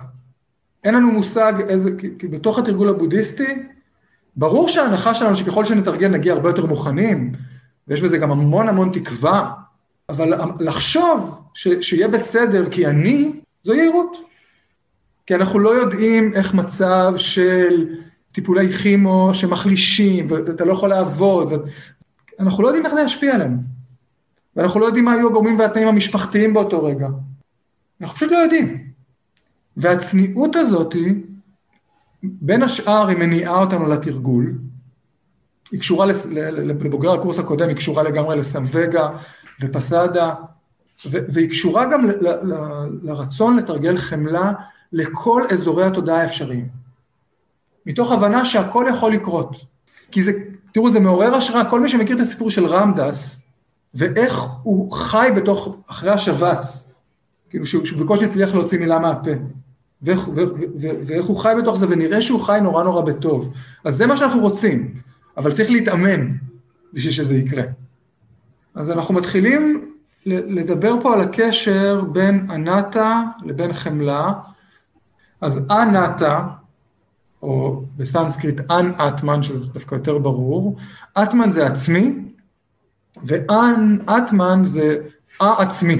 אין 0.83 0.93
לנו 0.95 1.11
מושג 1.11 1.53
איזה, 1.67 1.91
כי, 1.97 2.07
כי 2.19 2.27
בתוך 2.27 2.59
התרגול 2.59 2.89
הבודהיסטי, 2.89 3.63
ברור 4.35 4.67
שההנחה 4.67 5.13
שלנו 5.13 5.35
שככל 5.35 5.65
שנתרגל 5.65 6.07
נגיע 6.07 6.33
הרבה 6.33 6.49
יותר 6.49 6.65
מוכנים, 6.65 7.31
ויש 7.87 8.01
בזה 8.01 8.17
גם 8.17 8.31
המון 8.31 8.69
המון 8.69 8.91
תקווה, 8.93 9.51
אבל 10.09 10.33
לחשוב 10.59 11.41
ש, 11.53 11.67
שיהיה 11.81 12.07
בסדר 12.07 12.69
כי 12.69 12.87
אני, 12.87 13.31
זו 13.63 13.73
יהירות. 13.73 14.17
כי 15.25 15.35
אנחנו 15.35 15.59
לא 15.59 15.69
יודעים 15.69 16.33
איך 16.33 16.53
מצב 16.53 17.13
של 17.17 17.95
טיפולי 18.31 18.71
כימו 18.71 19.29
שמחלישים, 19.33 20.31
ואתה 20.31 20.65
לא 20.65 20.73
יכול 20.73 20.89
לעבוד, 20.89 21.53
אנחנו 22.39 22.63
לא 22.63 22.67
יודעים 22.67 22.85
איך 22.85 22.93
זה 22.93 23.01
ישפיע 23.01 23.35
עלינו. 23.35 23.57
ואנחנו 24.55 24.79
לא 24.79 24.85
יודעים 24.85 25.05
מה 25.05 25.13
היו 25.13 25.27
הגורמים 25.27 25.59
והתנאים 25.59 25.87
המשפחתיים 25.87 26.53
באותו 26.53 26.83
רגע. 26.83 27.07
אנחנו 28.01 28.15
פשוט 28.15 28.31
לא 28.31 28.37
יודעים. 28.37 28.87
והצניעות 29.77 30.55
הזאת, 30.55 30.95
בין 32.23 32.63
השאר 32.63 33.07
היא 33.07 33.17
מניעה 33.17 33.61
אותנו 33.61 33.87
לתרגול, 33.87 34.53
היא 35.71 35.79
קשורה 35.79 36.05
לבוגר 36.63 37.11
הקורס 37.11 37.39
הקודם, 37.39 37.67
היא 37.67 37.75
קשורה 37.75 38.03
לגמרי 38.03 38.37
לסמווגה 38.37 39.09
ופסדה, 39.61 40.35
והיא 41.05 41.49
קשורה 41.49 41.85
גם 41.85 42.09
לרצון 43.03 43.57
לתרגל 43.57 43.97
חמלה 43.97 44.51
לכל 44.93 45.43
אזורי 45.51 45.85
התודעה 45.85 46.21
האפשריים. 46.21 46.67
מתוך 47.85 48.11
הבנה 48.11 48.45
שהכל 48.45 48.85
יכול 48.89 49.13
לקרות. 49.13 49.55
כי 50.11 50.23
זה, 50.23 50.31
תראו, 50.71 50.91
זה 50.91 50.99
מעורר 50.99 51.35
השראה, 51.35 51.69
כל 51.69 51.79
מי 51.79 51.89
שמכיר 51.89 52.15
את 52.15 52.21
הסיפור 52.21 52.51
של 52.51 52.65
רמדס, 52.65 53.41
ואיך 53.93 54.43
הוא 54.63 54.91
חי 54.91 55.29
בתוך, 55.35 55.77
אחרי 55.87 56.09
השבץ, 56.09 56.87
כאילו 57.49 57.65
שהוא 57.65 57.83
בקושי 57.99 58.25
הצליח 58.25 58.53
להוציא 58.53 58.79
מילה 58.79 58.99
מהפה, 58.99 59.31
ואיך, 60.01 60.27
ו, 60.27 60.31
ו, 60.35 60.63
ו, 60.81 60.87
ואיך 61.05 61.25
הוא 61.25 61.37
חי 61.37 61.53
בתוך 61.61 61.77
זה, 61.77 61.85
ונראה 61.89 62.21
שהוא 62.21 62.41
חי 62.41 62.59
נורא 62.61 62.83
נורא 62.83 63.01
בטוב. 63.01 63.53
אז 63.83 63.95
זה 63.95 64.07
מה 64.07 64.17
שאנחנו 64.17 64.41
רוצים, 64.41 64.93
אבל 65.37 65.51
צריך 65.51 65.71
להתאמן 65.71 66.29
בשביל 66.93 67.13
שזה 67.13 67.35
יקרה. 67.35 67.63
אז 68.75 68.91
אנחנו 68.91 69.13
מתחילים 69.13 69.88
לדבר 70.29 71.01
פה 71.01 71.13
על 71.13 71.21
הקשר 71.21 72.01
בין 72.01 72.47
אנטה 72.49 73.23
לבין 73.43 73.73
חמלה. 73.73 74.33
אז 75.41 75.67
אנטה, 75.71 76.47
או 77.41 77.83
בסנסקריט 77.97 78.71
אנ 78.71 78.91
אטמן, 78.91 79.43
שזה 79.43 79.73
דווקא 79.73 79.95
יותר 79.95 80.17
ברור, 80.17 80.77
אטמן 81.23 81.51
זה 81.51 81.67
עצמי, 81.67 82.15
ואן 83.23 83.97
אטמן 84.05 84.59
זה 84.63 84.97
א-עצמי, 85.39 85.97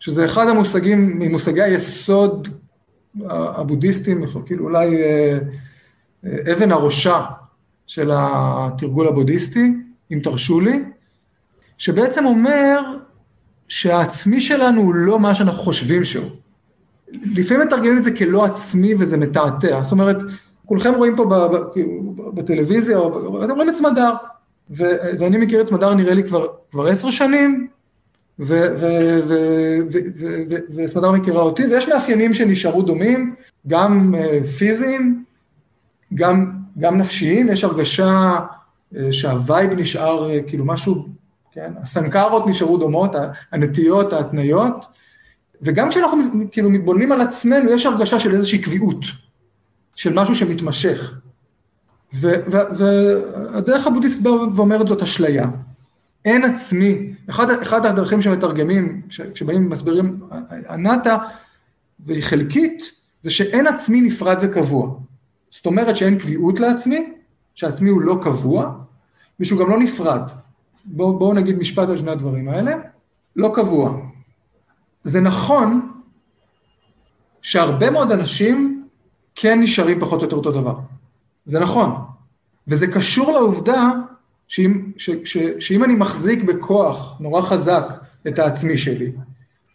שזה 0.00 0.24
אחד 0.24 0.48
המושגים, 0.48 1.18
ממושגי 1.18 1.62
היסוד 1.62 2.48
הבודהיסטים, 3.28 4.24
כאילו 4.46 4.64
אולי 4.64 5.02
אה, 5.02 5.38
אה, 6.24 6.52
אבן 6.52 6.72
הראשה 6.72 7.24
של 7.86 8.10
התרגול 8.14 9.08
הבודהיסטי, 9.08 9.72
אם 10.12 10.20
תרשו 10.22 10.60
לי, 10.60 10.82
שבעצם 11.78 12.24
אומר 12.26 12.80
שהעצמי 13.70 14.40
שלנו 14.40 14.80
הוא 14.80 14.94
לא 14.94 15.18
מה 15.18 15.34
שאנחנו 15.34 15.58
חושבים 15.62 16.04
שהוא. 16.04 16.30
לפעמים 17.36 17.66
מתרגמים 17.66 17.98
את 17.98 18.02
זה 18.02 18.10
כלא 18.10 18.44
עצמי 18.44 18.94
וזה 18.98 19.16
מתעתע, 19.16 19.82
זאת 19.82 19.92
אומרת, 19.92 20.16
כולכם 20.66 20.94
רואים 20.94 21.16
פה 21.16 21.24
כאילו, 21.72 22.14
בטלוויזיה, 22.34 22.98
אתם 23.44 23.54
רואים 23.54 23.68
את 23.68 23.76
סמדר, 23.76 24.12
ואני 24.70 25.38
מכיר 25.38 25.60
את 25.60 25.66
סמדר 25.66 25.94
נראה 25.94 26.14
לי 26.14 26.22
כבר 26.24 26.86
עשר 26.86 27.10
שנים, 27.10 27.68
וסמדר 30.70 31.10
מכירה 31.10 31.42
אותי, 31.42 31.66
ויש 31.66 31.88
מאפיינים 31.88 32.34
שנשארו 32.34 32.82
דומים, 32.82 33.34
גם 33.66 34.14
אה, 34.14 34.38
פיזיים, 34.58 35.24
גם 36.14 36.98
נפשיים, 36.98 37.48
יש 37.48 37.64
הרגשה 37.64 38.38
אה, 38.96 39.12
שהווייב 39.12 39.72
נשאר 39.72 40.30
אה, 40.30 40.42
כאילו 40.46 40.64
משהו, 40.64 41.08
כן, 41.52 41.72
הסנקרות 41.82 42.46
נשארו 42.46 42.78
דומות, 42.78 43.10
הנטיות, 43.52 44.12
ההתניות, 44.12 44.86
וגם 45.62 45.88
כשאנחנו 45.88 46.22
כאילו 46.52 46.70
מתבוננים 46.70 47.12
על 47.12 47.20
עצמנו, 47.20 47.70
יש 47.70 47.86
הרגשה 47.86 48.20
של 48.20 48.32
איזושהי 48.32 48.58
קביעות, 48.58 49.04
של 49.96 50.14
משהו 50.14 50.34
שמתמשך. 50.34 51.12
והדרך 52.12 53.86
הבודהיסטית 53.86 54.26
ואומרת 54.26 54.88
זאת 54.88 55.02
אשליה. 55.02 55.46
אין 56.24 56.44
עצמי, 56.44 57.14
אחד, 57.30 57.50
אחד 57.50 57.86
הדרכים 57.86 58.22
שמתרגמים, 58.22 59.02
כשבאים 59.34 59.66
ומסבירים 59.66 60.20
אנטה, 60.70 61.18
והיא 62.06 62.22
חלקית, 62.22 62.92
זה 63.22 63.30
שאין 63.30 63.66
עצמי 63.66 64.00
נפרד 64.00 64.36
וקבוע. 64.42 64.98
זאת 65.50 65.66
אומרת 65.66 65.96
שאין 65.96 66.18
קביעות 66.18 66.60
לעצמי, 66.60 67.12
שהעצמי 67.54 67.90
הוא 67.90 68.00
לא 68.00 68.18
קבוע, 68.22 68.74
ושהוא 69.40 69.60
גם 69.60 69.70
לא 69.70 69.78
נפרד. 69.78 70.22
בואו 70.84 71.18
בוא 71.18 71.34
נגיד 71.34 71.58
משפט 71.58 71.88
על 71.88 71.98
שני 71.98 72.10
הדברים 72.10 72.48
האלה, 72.48 72.72
לא 73.36 73.52
קבוע. 73.54 74.00
זה 75.02 75.20
נכון 75.20 75.92
שהרבה 77.42 77.90
מאוד 77.90 78.12
אנשים 78.12 78.86
כן 79.34 79.60
נשארים 79.60 80.00
פחות 80.00 80.20
או 80.20 80.24
יותר 80.24 80.36
אותו 80.36 80.50
דבר. 80.50 80.78
זה 81.44 81.60
נכון. 81.60 81.94
וזה 82.68 82.86
קשור 82.86 83.32
לעובדה 83.32 83.90
שאם, 84.48 84.90
ש, 84.96 85.10
ש, 85.24 85.38
שאם 85.58 85.84
אני 85.84 85.94
מחזיק 85.94 86.42
בכוח 86.42 87.16
נורא 87.20 87.42
חזק 87.42 87.84
את 88.28 88.38
העצמי 88.38 88.78
שלי, 88.78 89.12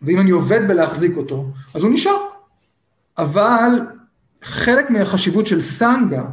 ואם 0.01 0.19
אני 0.19 0.31
עובד 0.31 0.67
בלהחזיק 0.67 1.17
אותו, 1.17 1.45
אז 1.73 1.83
הוא 1.83 1.91
נשאר. 1.91 2.17
אבל 3.17 3.71
חלק 4.43 4.89
מהחשיבות 4.89 5.47
של 5.47 5.61
סנגה, 5.61 6.23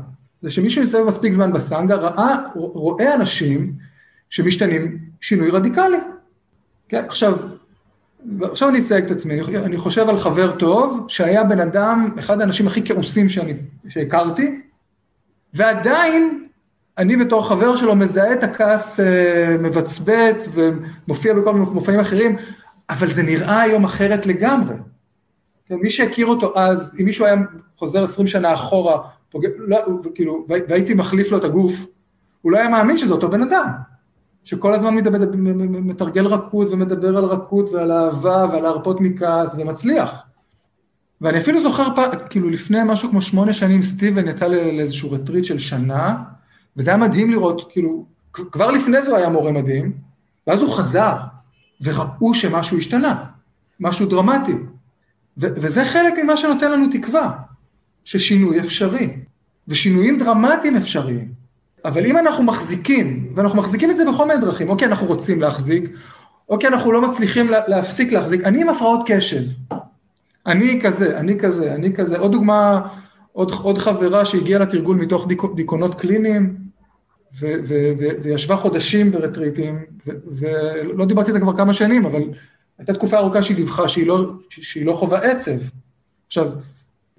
זה 0.42 0.50
שמי 0.50 0.70
שמסתובב 0.70 1.08
מספיק 1.08 1.32
זמן 1.32 1.52
בסנגה, 1.52 1.94
ראה, 1.94 2.36
רואה 2.54 3.14
אנשים 3.14 3.72
שמשתנים 4.32 4.98
שינוי 5.20 5.50
רדיקלי. 5.50 5.96
כן, 6.88 7.04
עכשיו, 7.08 7.36
עכשיו 8.42 8.68
אני 8.68 8.78
אסייג 8.78 9.04
את 9.04 9.10
עצמי, 9.10 9.40
אני 9.40 9.76
חושב 9.76 10.08
על 10.08 10.18
חבר 10.18 10.56
טוב, 10.56 11.04
שהיה 11.08 11.44
בן 11.44 11.60
אדם, 11.60 12.14
אחד 12.18 12.40
האנשים 12.40 12.66
הכי 12.66 12.86
כעוסים 12.86 13.28
שאני, 13.28 13.54
שהכרתי, 13.88 14.60
ועדיין 15.54 16.46
אני 16.98 17.16
בתור 17.16 17.48
חבר 17.48 17.76
שלו 17.76 17.94
מזהה 17.94 18.32
את 18.32 18.42
הכעס 18.42 19.00
אה, 19.00 19.56
מבצבץ 19.60 20.48
ומופיע 20.54 21.34
בכל 21.34 21.54
מיני 21.54 21.66
מופעים 21.70 22.00
אחרים, 22.00 22.36
אבל 22.90 23.06
זה 23.06 23.22
נראה 23.22 23.60
היום 23.60 23.84
אחרת 23.84 24.26
לגמרי. 24.26 24.74
כן, 25.66 25.74
מי 25.74 25.90
שהכיר 25.90 26.26
אותו 26.26 26.58
אז, 26.58 26.96
אם 27.00 27.04
מישהו 27.04 27.26
היה 27.26 27.36
חוזר 27.76 28.02
עשרים 28.02 28.26
שנה 28.26 28.54
אחורה, 28.54 28.98
פוג... 29.30 29.46
לא, 29.58 29.78
כאילו, 30.14 30.46
והייתי 30.48 30.94
מחליף 30.94 31.30
לו 31.30 31.38
את 31.38 31.44
הגוף, 31.44 31.86
הוא 32.42 32.52
לא 32.52 32.58
היה 32.58 32.68
מאמין 32.68 32.98
שזה 32.98 33.12
אותו 33.12 33.30
בן 33.30 33.42
אדם. 33.42 33.91
שכל 34.44 34.74
הזמן 34.74 34.94
מדבר, 34.94 35.18
מתרגל 35.62 36.26
רכות 36.26 36.68
ומדבר 36.70 37.16
על 37.16 37.24
רכות 37.24 37.70
ועל 37.70 37.92
אהבה 37.92 38.46
ועל 38.52 38.62
להרפות 38.62 39.00
מכעס 39.00 39.54
ומצליח. 39.58 40.26
ואני 41.20 41.38
אפילו 41.38 41.62
זוכר 41.62 41.94
פעם, 41.96 42.10
כאילו 42.30 42.50
לפני 42.50 42.78
משהו 42.86 43.10
כמו 43.10 43.22
שמונה 43.22 43.52
שנים 43.52 43.82
סטיבן 43.82 44.28
יצא 44.28 44.46
לאיזשהו 44.46 45.10
רטריט 45.10 45.44
של 45.44 45.58
שנה, 45.58 46.16
וזה 46.76 46.90
היה 46.90 46.96
מדהים 46.96 47.30
לראות, 47.30 47.72
כאילו, 47.72 48.06
כבר 48.32 48.70
לפני 48.70 49.02
זה 49.02 49.08
הוא 49.08 49.16
היה 49.16 49.28
מורה 49.28 49.52
מדהים, 49.52 49.92
ואז 50.46 50.60
הוא 50.60 50.72
חזר, 50.72 51.16
וראו 51.80 52.34
שמשהו 52.34 52.78
השתנה, 52.78 53.24
משהו 53.80 54.06
דרמטי. 54.06 54.52
ו- 55.38 55.54
וזה 55.56 55.84
חלק 55.84 56.14
ממה 56.22 56.36
שנותן 56.36 56.72
לנו 56.72 56.86
תקווה, 56.92 57.30
ששינוי 58.04 58.60
אפשרי, 58.60 59.16
ושינויים 59.68 60.18
דרמטיים 60.18 60.76
אפשריים. 60.76 61.41
אבל 61.84 62.06
אם 62.06 62.18
אנחנו 62.18 62.44
מחזיקים, 62.44 63.32
ואנחנו 63.34 63.58
מחזיקים 63.58 63.90
את 63.90 63.96
זה 63.96 64.04
בכל 64.12 64.28
מיני 64.28 64.40
דרכים, 64.40 64.68
או 64.68 64.78
כי 64.78 64.84
אנחנו 64.84 65.06
רוצים 65.06 65.40
להחזיק, 65.40 65.90
או 66.48 66.58
כי 66.58 66.66
אנחנו 66.68 66.92
לא 66.92 67.02
מצליחים 67.02 67.50
להפסיק 67.50 68.12
להחזיק, 68.12 68.44
אני 68.44 68.62
עם 68.62 68.68
הפרעות 68.68 69.00
קשב. 69.06 69.42
אני 70.46 70.80
כזה, 70.82 71.18
אני 71.18 71.38
כזה, 71.38 71.74
אני 71.74 71.94
כזה. 71.94 72.18
עוד 72.18 72.32
דוגמה, 72.32 72.88
עוד, 73.32 73.50
עוד 73.50 73.78
חברה 73.78 74.24
שהגיעה 74.24 74.60
לתרגול 74.60 74.96
מתוך 74.96 75.28
דיק, 75.28 75.42
דיכאונות 75.54 76.00
קליניים, 76.00 76.56
ו, 77.40 77.46
ו, 77.64 77.92
ו, 77.98 78.04
וישבה 78.22 78.56
חודשים 78.56 79.12
ברטריטים, 79.12 79.84
ו, 80.06 80.10
ולא 80.26 81.04
דיברתי 81.04 81.30
איתה 81.30 81.40
כבר 81.40 81.56
כמה 81.56 81.72
שנים, 81.72 82.06
אבל 82.06 82.22
הייתה 82.78 82.94
תקופה 82.94 83.18
ארוכה 83.18 83.42
שהיא 83.42 83.56
דיווחה 83.56 83.88
שהיא 83.88 84.06
לא, 84.06 84.32
שהיא 84.50 84.86
לא 84.86 84.92
חווה 84.92 85.18
עצב. 85.18 85.58
עכשיו, 86.26 86.50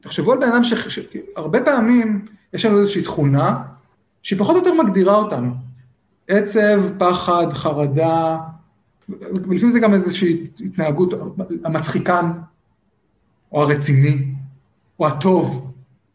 תחשבו 0.02 0.32
על 0.32 0.40
בן 0.40 0.52
אדם 0.52 0.64
שהרבה 0.64 1.66
פעמים 1.66 2.26
יש 2.54 2.66
לנו 2.66 2.80
איזושהי 2.80 3.02
תכונה, 3.02 3.58
שהיא 4.24 4.40
פחות 4.40 4.56
או 4.56 4.60
יותר 4.60 4.84
מגדירה 4.84 5.16
אותנו. 5.16 5.52
עצב, 6.28 6.84
פחד, 6.98 7.54
חרדה, 7.54 8.38
ולפעמים 9.10 9.70
זה 9.70 9.80
גם 9.80 9.94
איזושהי 9.94 10.48
התנהגות, 10.66 11.14
המצחיקן, 11.64 12.32
או 13.52 13.62
הרציני, 13.62 14.26
או 15.00 15.08
הטוב, 15.08 15.74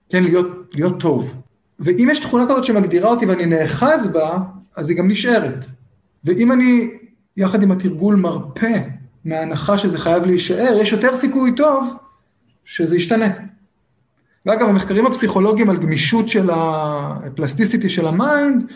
כן, 0.08 0.24
להיות, 0.24 0.46
להיות 0.72 1.00
טוב. 1.00 1.34
ואם 1.78 2.08
יש 2.10 2.18
תכונה 2.18 2.44
כזאת 2.44 2.64
שמגדירה 2.64 3.10
אותי 3.10 3.26
ואני 3.26 3.46
נאחז 3.46 4.12
בה, 4.12 4.38
אז 4.76 4.90
היא 4.90 4.98
גם 4.98 5.08
נשארת. 5.08 5.64
ואם 6.24 6.52
אני, 6.52 6.90
יחד 7.36 7.62
עם 7.62 7.70
התרגול, 7.70 8.16
מרפה 8.16 8.66
מההנחה 9.24 9.78
שזה 9.78 9.98
חייב 9.98 10.24
להישאר, 10.24 10.78
יש 10.80 10.92
יותר 10.92 11.16
סיכוי 11.16 11.54
טוב 11.56 11.94
שזה 12.64 12.96
ישתנה. 12.96 13.28
ואגב, 14.48 14.68
המחקרים 14.68 15.06
הפסיכולוגיים 15.06 15.70
על 15.70 15.76
גמישות 15.76 16.28
של 16.28 16.50
ה 16.52 16.64
plasticity 16.64 17.88
של 17.88 18.06
ה 18.06 18.17
mind, 18.17 18.72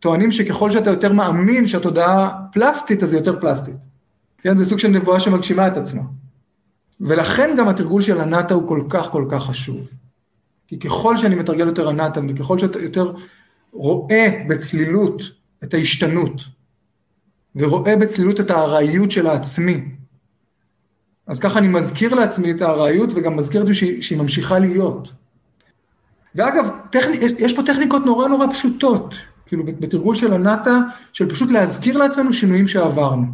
טוענים 0.00 0.30
שככל 0.30 0.70
שאתה 0.70 0.90
יותר 0.90 1.12
מאמין 1.12 1.66
שהתודעה 1.66 2.30
פלסטית, 2.52 3.02
אז 3.02 3.12
היא 3.12 3.20
יותר 3.20 3.40
פלסטית. 3.40 3.74
כן, 4.38 4.56
זה 4.56 4.64
סוג 4.64 4.78
של 4.78 4.88
נבואה 4.88 5.20
שמגשימה 5.20 5.68
את 5.68 5.76
עצמה. 5.76 6.02
ולכן 7.00 7.54
גם 7.58 7.68
התרגול 7.68 8.02
של 8.02 8.20
הנאטה 8.20 8.54
הוא 8.54 8.68
כל 8.68 8.82
כך 8.88 9.10
כל 9.10 9.26
כך 9.28 9.44
חשוב. 9.44 9.90
כי 10.68 10.78
ככל 10.78 11.16
שאני 11.16 11.34
מתרגל 11.34 11.66
יותר 11.66 11.88
הנאטה, 11.88 12.20
וככל 12.28 12.58
שאתה 12.58 12.78
יותר 12.78 13.12
רואה 13.72 14.44
בצלילות 14.48 15.22
את 15.64 15.74
ההשתנות, 15.74 16.40
ורואה 17.56 17.96
בצלילות 17.96 18.40
את 18.40 18.50
הארעיות 18.50 19.10
של 19.10 19.26
העצמי, 19.26 19.84
אז 21.26 21.40
ככה 21.40 21.58
אני 21.58 21.68
מזכיר 21.68 22.14
לעצמי 22.14 22.50
את 22.50 22.62
הארעיות 22.62 23.10
וגם 23.14 23.36
מזכיר 23.36 23.62
את 23.62 23.66
זה 23.66 23.74
שהיא, 23.74 24.02
שהיא 24.02 24.18
ממשיכה 24.18 24.58
להיות. 24.58 25.08
ואגב, 26.34 26.70
טכני, 26.90 27.16
יש 27.38 27.56
פה 27.56 27.62
טכניקות 27.62 28.06
נורא 28.06 28.28
נורא 28.28 28.46
פשוטות, 28.52 29.14
כאילו 29.46 29.64
בתרגול 29.80 30.14
של 30.14 30.34
הנאטה, 30.34 30.78
של 31.12 31.30
פשוט 31.30 31.50
להזכיר 31.50 31.98
לעצמנו 31.98 32.32
שינויים 32.32 32.68
שעברנו. 32.68 33.26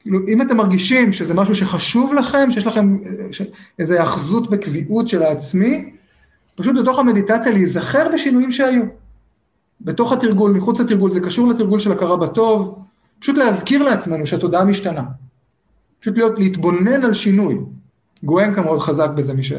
כאילו, 0.00 0.18
אם 0.28 0.42
אתם 0.42 0.56
מרגישים 0.56 1.12
שזה 1.12 1.34
משהו 1.34 1.54
שחשוב 1.54 2.14
לכם, 2.14 2.50
שיש 2.50 2.66
לכם 2.66 2.98
איזו 3.78 4.02
אחזות 4.02 4.50
בקביעות 4.50 5.08
של 5.08 5.22
העצמי, 5.22 5.90
פשוט 6.54 6.76
בתוך 6.82 6.98
המדיטציה 6.98 7.52
להיזכר 7.52 8.08
בשינויים 8.14 8.52
שהיו. 8.52 8.82
בתוך 9.80 10.12
התרגול, 10.12 10.52
מחוץ 10.52 10.80
לתרגול, 10.80 11.10
זה 11.10 11.20
קשור 11.20 11.48
לתרגול 11.48 11.78
של 11.78 11.92
הכרה 11.92 12.16
בטוב, 12.16 12.84
פשוט 13.20 13.36
להזכיר 13.36 13.82
לעצמנו 13.82 14.26
שהתודעה 14.26 14.64
משתנה. 14.64 15.02
פשוט 16.00 16.16
להיות, 16.16 16.38
להתבונן 16.38 17.04
על 17.04 17.14
שינוי. 17.14 17.58
גואנקה 18.22 18.62
מאוד 18.62 18.80
חזק 18.80 19.10
בזה, 19.10 19.34
מי 19.34 19.42
ש... 19.42 19.52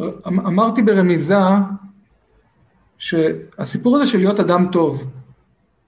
אמ-, 0.00 0.40
אמרתי 0.40 0.82
ברמיזה 0.82 1.38
שהסיפור 2.98 3.96
הזה 3.96 4.06
של 4.06 4.18
להיות 4.18 4.40
אדם 4.40 4.66
טוב, 4.72 5.10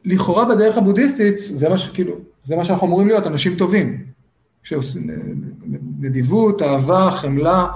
לכאורה 0.04 0.44
בדרך 0.44 0.76
הבודהיסטית, 0.76 1.36
זה 1.54 1.68
מה 1.68 1.78
שכאילו, 1.78 2.14
זה 2.44 2.56
מה 2.56 2.64
שאנחנו 2.64 2.86
אמורים 2.86 3.08
להיות, 3.08 3.26
אנשים 3.26 3.54
טובים. 3.54 4.04
נדיבות, 6.00 6.62
אהבה, 6.62 7.10
חמלה, 7.10 7.66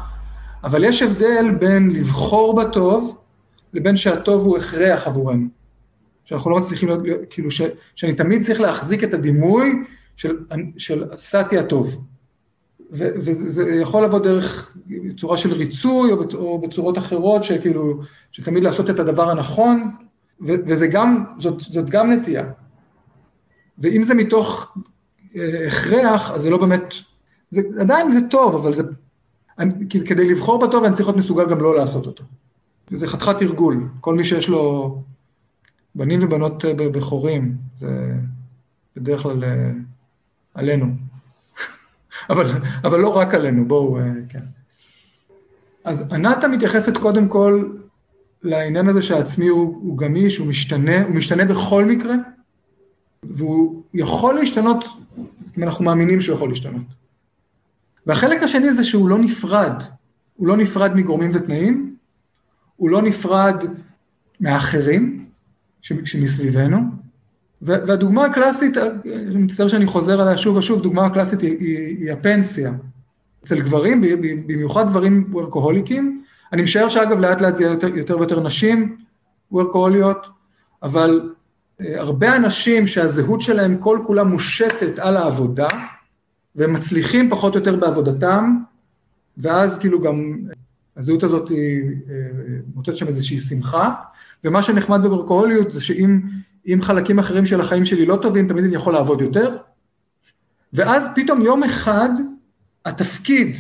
אבל 0.65 0.85
יש 0.85 1.03
הבדל 1.03 1.55
בין 1.59 1.91
לבחור 1.91 2.63
בטוב, 2.63 3.17
לבין 3.73 3.97
שהטוב 3.97 4.45
הוא 4.45 4.59
הכרח 4.59 5.07
עבורנו. 5.07 5.47
שאנחנו 6.25 6.51
לא 6.51 6.59
מצליחים 6.59 6.89
להיות, 6.89 7.03
כאילו, 7.31 7.51
ש, 7.51 7.63
שאני 7.95 8.15
תמיד 8.15 8.43
צריך 8.43 8.61
להחזיק 8.61 9.05
את 9.05 9.15
הדימוי 9.15 9.85
של, 10.16 10.37
של 10.77 11.05
סאטי 11.16 11.59
הטוב. 11.59 12.05
ו, 12.92 13.09
וזה 13.16 13.70
יכול 13.70 14.05
לבוא 14.05 14.18
דרך 14.18 14.77
צורה 15.16 15.37
של 15.37 15.53
ריצוי, 15.53 16.12
או, 16.12 16.22
או 16.35 16.59
בצורות 16.59 16.98
אחרות, 16.98 17.44
שכאילו, 17.44 18.01
שתמיד 18.33 18.64
לעשות 18.64 18.90
את 18.90 19.01
הדבר 19.01 19.31
הנכון, 19.31 19.90
ו, 20.40 20.53
וזה 20.66 20.87
גם, 20.87 21.25
זאת, 21.38 21.61
זאת 21.61 21.90
גם 21.90 22.11
נטייה. 22.11 22.44
ואם 23.79 24.03
זה 24.03 24.14
מתוך 24.14 24.77
אה, 25.37 25.66
הכרח, 25.66 26.31
אז 26.31 26.42
זה 26.42 26.51
לא 26.51 26.59
באמת, 26.59 26.94
זה, 27.51 27.61
עדיין 27.81 28.12
זה 28.12 28.20
טוב, 28.31 28.55
אבל 28.55 28.72
זה, 28.72 28.83
אני, 29.59 29.88
כדי 29.88 30.31
לבחור 30.31 30.66
בטוב 30.66 30.85
אני 30.85 30.94
צריך 30.94 31.09
להיות 31.09 31.18
מסוגל 31.18 31.48
גם 31.48 31.61
לא 31.61 31.75
לעשות 31.75 32.07
אותו. 32.07 32.25
זה 32.90 33.07
חתיכת 33.07 33.38
תרגול, 33.38 33.88
כל 34.01 34.14
מי 34.14 34.25
שיש 34.25 34.48
לו 34.48 35.03
בנים 35.94 36.20
ובנות 36.22 36.64
אה, 36.64 36.75
בכורים, 36.75 37.57
זה 37.77 38.14
בדרך 38.96 39.22
כלל 39.22 39.44
אה, 39.44 39.70
עלינו. 40.55 40.87
אבל, 42.31 42.47
אבל 42.85 43.01
לא 43.01 43.17
רק 43.17 43.35
עלינו, 43.35 43.65
בואו, 43.69 43.99
אה, 43.99 44.05
כן. 44.29 44.43
אז 45.85 46.12
ענתה 46.12 46.49
מתייחסת 46.49 46.97
קודם 46.97 47.29
כל 47.29 47.65
לעניין 48.43 48.88
הזה 48.88 49.03
שהעצמי 49.03 49.49
הוא, 49.49 49.79
הוא 49.83 49.99
גמיש, 49.99 50.38
הוא 50.38 50.47
משתנה, 50.47 51.05
הוא 51.05 51.15
משתנה 51.15 51.45
בכל 51.45 51.85
מקרה, 51.85 52.15
והוא 53.23 53.83
יכול 53.95 54.35
להשתנות 54.35 54.85
אם 55.59 55.62
אנחנו 55.62 55.85
מאמינים 55.85 56.21
שהוא 56.21 56.37
יכול 56.37 56.49
להשתנות. 56.49 56.87
והחלק 58.07 58.43
השני 58.43 58.73
זה 58.73 58.85
שהוא 58.85 59.09
לא 59.09 59.19
נפרד, 59.19 59.83
הוא 60.37 60.49
לא 60.49 60.57
נפרד 60.57 60.97
מגורמים 60.97 61.31
ותנאים, 61.35 61.97
הוא 62.77 62.91
לא 62.91 63.03
נפרד 63.03 63.65
מהאחרים 64.41 65.27
שמסביבנו, 65.83 66.79
והדוגמה 67.62 68.25
הקלאסית, 68.25 68.77
אני 68.77 69.37
מצטער 69.37 69.68
שאני 69.68 69.87
חוזר 69.87 70.20
עליה 70.20 70.37
שוב 70.37 70.57
ושוב, 70.57 70.83
דוגמה 70.83 71.07
הקלאסית 71.07 71.40
היא, 71.40 71.57
היא, 71.61 71.79
היא 71.98 72.12
הפנסיה. 72.12 72.72
אצל 73.44 73.61
גברים, 73.61 74.01
במיוחד 74.46 74.88
גברים 74.88 75.29
וורקוהוליקים, 75.31 76.22
אני 76.53 76.62
משער 76.62 76.88
שאגב 76.88 77.18
לאט 77.18 77.40
לאט 77.40 77.57
זה 77.57 77.62
יהיה 77.62 77.72
יותר, 77.72 77.96
יותר 77.96 78.18
ויותר 78.18 78.40
נשים 78.40 78.96
וורקוהוליות, 79.53 80.27
אבל 80.83 81.31
אה, 81.81 82.01
הרבה 82.01 82.37
אנשים 82.37 82.87
שהזהות 82.87 83.40
שלהם 83.40 83.77
כל 83.77 83.98
כולה 84.07 84.25
מושתת 84.25 84.98
על 84.98 85.16
העבודה, 85.16 85.68
והם 86.57 86.72
מצליחים 86.72 87.31
פחות 87.31 87.55
או 87.55 87.59
יותר 87.61 87.77
בעבודתם, 87.77 88.57
ואז 89.38 89.79
כאילו 89.79 90.01
גם 90.01 90.38
הזהות 90.96 91.22
הזאת 91.22 91.48
היא 91.48 91.83
אה, 92.11 92.14
מוצאת 92.75 92.96
שם 92.96 93.07
איזושהי 93.07 93.40
שמחה, 93.40 93.94
ומה 94.44 94.62
שנחמד 94.62 95.03
בוורקוהוליות 95.03 95.72
זה 95.72 95.81
שאם 95.81 96.20
אם 96.66 96.79
חלקים 96.83 97.18
אחרים 97.18 97.46
של 97.46 97.61
החיים 97.61 97.85
שלי 97.85 98.07
לא 98.07 98.18
טובים, 98.22 98.48
תמיד 98.48 98.64
אני 98.64 98.75
יכול 98.75 98.92
לעבוד 98.92 99.20
יותר. 99.20 99.57
ואז 100.72 101.09
פתאום 101.14 101.42
יום 101.42 101.62
אחד, 101.62 102.09
התפקיד, 102.85 103.57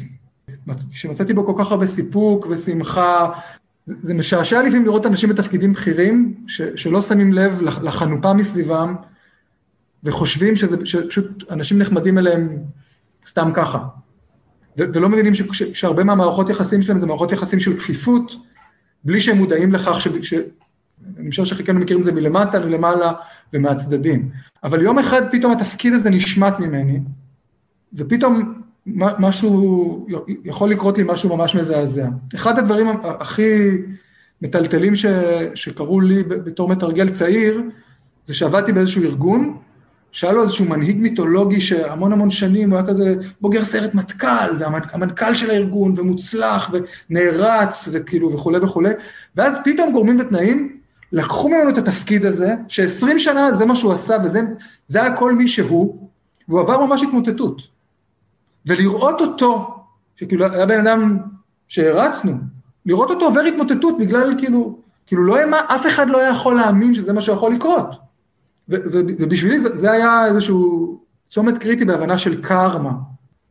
שמצאתי 0.92 1.34
בו 1.34 1.46
כל 1.46 1.64
כך 1.64 1.70
הרבה 1.70 1.86
סיפוק 1.86 2.46
ושמחה, 2.50 3.28
זה 3.86 4.14
משעשע 4.14 4.62
לפעמים 4.62 4.84
לראות 4.84 5.06
אנשים 5.06 5.28
בתפקידים 5.28 5.72
בכירים, 5.72 6.34
ש, 6.46 6.62
שלא 6.76 7.02
שמים 7.02 7.32
לב 7.32 7.62
לחנופה 7.62 8.32
מסביבם, 8.32 8.94
וחושבים 10.04 10.56
שזה 10.56 10.76
פשוט 10.80 11.50
אנשים 11.50 11.78
נחמדים 11.78 12.18
אליהם 12.18 12.58
סתם 13.26 13.50
ככה. 13.54 13.78
ו, 14.78 14.82
ולא 14.94 15.08
מבינים 15.08 15.34
ש, 15.34 15.42
ש, 15.52 15.62
שהרבה 15.62 16.04
מהמערכות 16.04 16.50
יחסים 16.50 16.82
שלהם 16.82 16.98
זה 16.98 17.06
מערכות 17.06 17.32
יחסים 17.32 17.60
של 17.60 17.78
כפיפות, 17.78 18.32
בלי 19.04 19.20
שהם 19.20 19.36
מודעים 19.36 19.72
לכך 19.72 20.00
ש, 20.00 20.08
ש, 20.22 20.34
אני 21.18 21.30
חושב 21.30 21.44
שחלקנו 21.44 21.80
מכירים 21.80 22.00
את 22.00 22.04
זה 22.04 22.12
מלמטה 22.12 22.58
ולמעלה 22.64 23.12
ומהצדדים. 23.52 24.28
אבל 24.64 24.82
יום 24.82 24.98
אחד 24.98 25.22
פתאום 25.30 25.52
התפקיד 25.52 25.92
הזה 25.92 26.10
נשמט 26.10 26.58
ממני, 26.58 27.00
ופתאום 27.94 28.62
משהו, 28.86 30.06
יכול 30.44 30.70
לקרות 30.70 30.98
לי 30.98 31.04
משהו 31.06 31.36
ממש 31.36 31.54
מזעזע. 31.54 32.08
אחד 32.34 32.58
הדברים 32.58 32.88
הכי 33.04 33.68
מטלטלים 34.42 34.96
ש, 34.96 35.06
שקרו 35.54 36.00
לי 36.00 36.22
בתור 36.22 36.68
מתרגל 36.68 37.08
צעיר, 37.08 37.62
זה 38.26 38.34
שעבדתי 38.34 38.72
באיזשהו 38.72 39.02
ארגון, 39.02 39.56
שהיה 40.12 40.32
לו 40.32 40.42
איזשהו 40.42 40.64
מנהיג 40.64 41.00
מיתולוגי 41.00 41.60
שהמון 41.60 42.12
המון 42.12 42.30
שנים 42.30 42.70
הוא 42.70 42.78
היה 42.78 42.86
כזה 42.86 43.14
בוגר 43.40 43.64
סיירת 43.64 43.94
מטכ"ל, 43.94 44.56
והמנכ"ל 44.58 45.34
של 45.34 45.50
הארגון, 45.50 45.94
ומוצלח, 45.96 46.74
ונערץ, 47.10 47.88
וכאילו, 47.92 48.32
וכולי 48.32 48.58
וכולי, 48.58 48.90
ואז 49.36 49.58
פתאום 49.64 49.92
גורמים 49.92 50.20
ותנאים 50.20 50.76
לקחו 51.12 51.48
ממנו 51.48 51.70
את 51.70 51.78
התפקיד 51.78 52.26
הזה, 52.26 52.54
שעשרים 52.68 53.18
שנה 53.18 53.54
זה 53.54 53.66
מה 53.66 53.76
שהוא 53.76 53.92
עשה, 53.92 54.16
וזה 54.24 54.40
היה 55.02 55.16
כל 55.16 55.32
מי 55.32 55.48
שהוא, 55.48 56.08
והוא 56.48 56.60
עבר 56.60 56.86
ממש 56.86 57.02
התמוטטות. 57.02 57.62
ולראות 58.66 59.20
אותו, 59.20 59.74
שכאילו 60.16 60.46
היה 60.46 60.66
בן 60.66 60.86
אדם 60.86 61.18
שהרצנו, 61.68 62.32
לראות 62.86 63.10
אותו 63.10 63.24
עובר 63.24 63.40
התמוטטות 63.40 63.98
בגלל 63.98 64.34
כאילו, 64.38 64.78
כאילו 65.06 65.24
לא 65.24 65.46
מה, 65.50 65.60
אף 65.68 65.86
אחד 65.86 66.08
לא 66.08 66.18
יכול 66.18 66.56
להאמין 66.56 66.94
שזה 66.94 67.12
מה 67.12 67.20
שיכול 67.20 67.54
לקרות. 67.54 67.86
ובשבילי 68.68 69.60
זה, 69.60 69.76
זה 69.76 69.92
היה 69.92 70.26
איזשהו 70.26 71.00
צומת 71.30 71.58
קריטי 71.58 71.84
בהבנה 71.84 72.18
של 72.18 72.42
קרמה, 72.42 72.92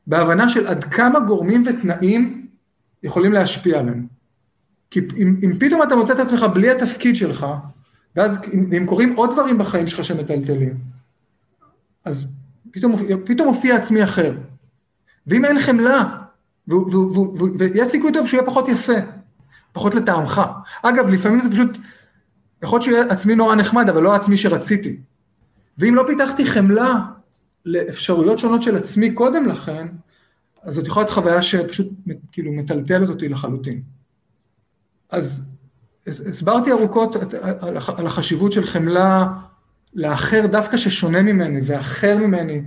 בהבנה 0.07 0.49
של 0.49 0.67
עד 0.67 0.83
כמה 0.83 1.19
גורמים 1.19 1.63
ותנאים 1.65 2.47
יכולים 3.03 3.33
להשפיע 3.33 3.79
עלינו. 3.79 4.03
כי 4.91 4.99
אם, 5.17 5.35
אם 5.43 5.57
פתאום 5.59 5.83
אתה 5.83 5.95
מוצא 5.95 6.13
את 6.13 6.19
עצמך 6.19 6.43
בלי 6.53 6.69
התפקיד 6.69 7.15
שלך, 7.15 7.45
ואז 8.15 8.37
אם, 8.53 8.73
אם 8.77 8.85
קורים 8.85 9.15
עוד 9.15 9.31
דברים 9.31 9.57
בחיים 9.57 9.87
שלך 9.87 10.05
שמטלטלים, 10.05 10.77
אז 12.05 12.27
פתאום, 12.71 12.95
פתאום 13.25 13.47
מופיע 13.47 13.75
עצמי 13.75 14.03
אחר. 14.03 14.33
ואם 15.27 15.45
אין 15.45 15.59
חמלה, 15.59 16.17
ויש 17.59 17.87
סיכוי 17.87 18.13
טוב 18.13 18.27
שהוא 18.27 18.37
יהיה 18.37 18.47
פחות 18.47 18.67
יפה, 18.67 18.93
פחות 19.71 19.95
לטעמך. 19.95 20.41
אגב, 20.83 21.09
לפעמים 21.09 21.39
זה 21.39 21.49
פשוט, 21.51 21.77
יכול 22.63 22.77
להיות 22.77 22.83
שיהיה 22.83 23.03
עצמי 23.09 23.35
נורא 23.35 23.55
נחמד, 23.55 23.89
אבל 23.89 24.03
לא 24.03 24.13
העצמי 24.13 24.37
שרציתי. 24.37 24.97
ואם 25.77 25.95
לא 25.95 26.03
פיתחתי 26.07 26.45
חמלה 26.45 26.99
לאפשרויות 27.65 28.39
שונות 28.39 28.61
של 28.61 28.75
עצמי 28.75 29.11
קודם 29.11 29.47
לכן, 29.47 29.87
אז 30.63 30.73
זאת 30.73 30.87
יכולה 30.87 31.05
להיות 31.05 31.15
חוויה 31.15 31.41
שפשוט 31.41 31.87
כאילו 32.31 32.51
מטלטלת 32.51 33.09
אותי 33.09 33.29
לחלוטין. 33.29 33.81
אז 35.11 35.43
הסברתי 36.07 36.71
ארוכות 36.71 37.15
על 37.97 38.07
החשיבות 38.07 38.51
של 38.51 38.65
חמלה 38.65 39.27
לאחר 39.93 40.45
דווקא 40.45 40.77
ששונה 40.77 41.21
ממני 41.21 41.61
ואחר 41.63 42.17
ממני, 42.17 42.61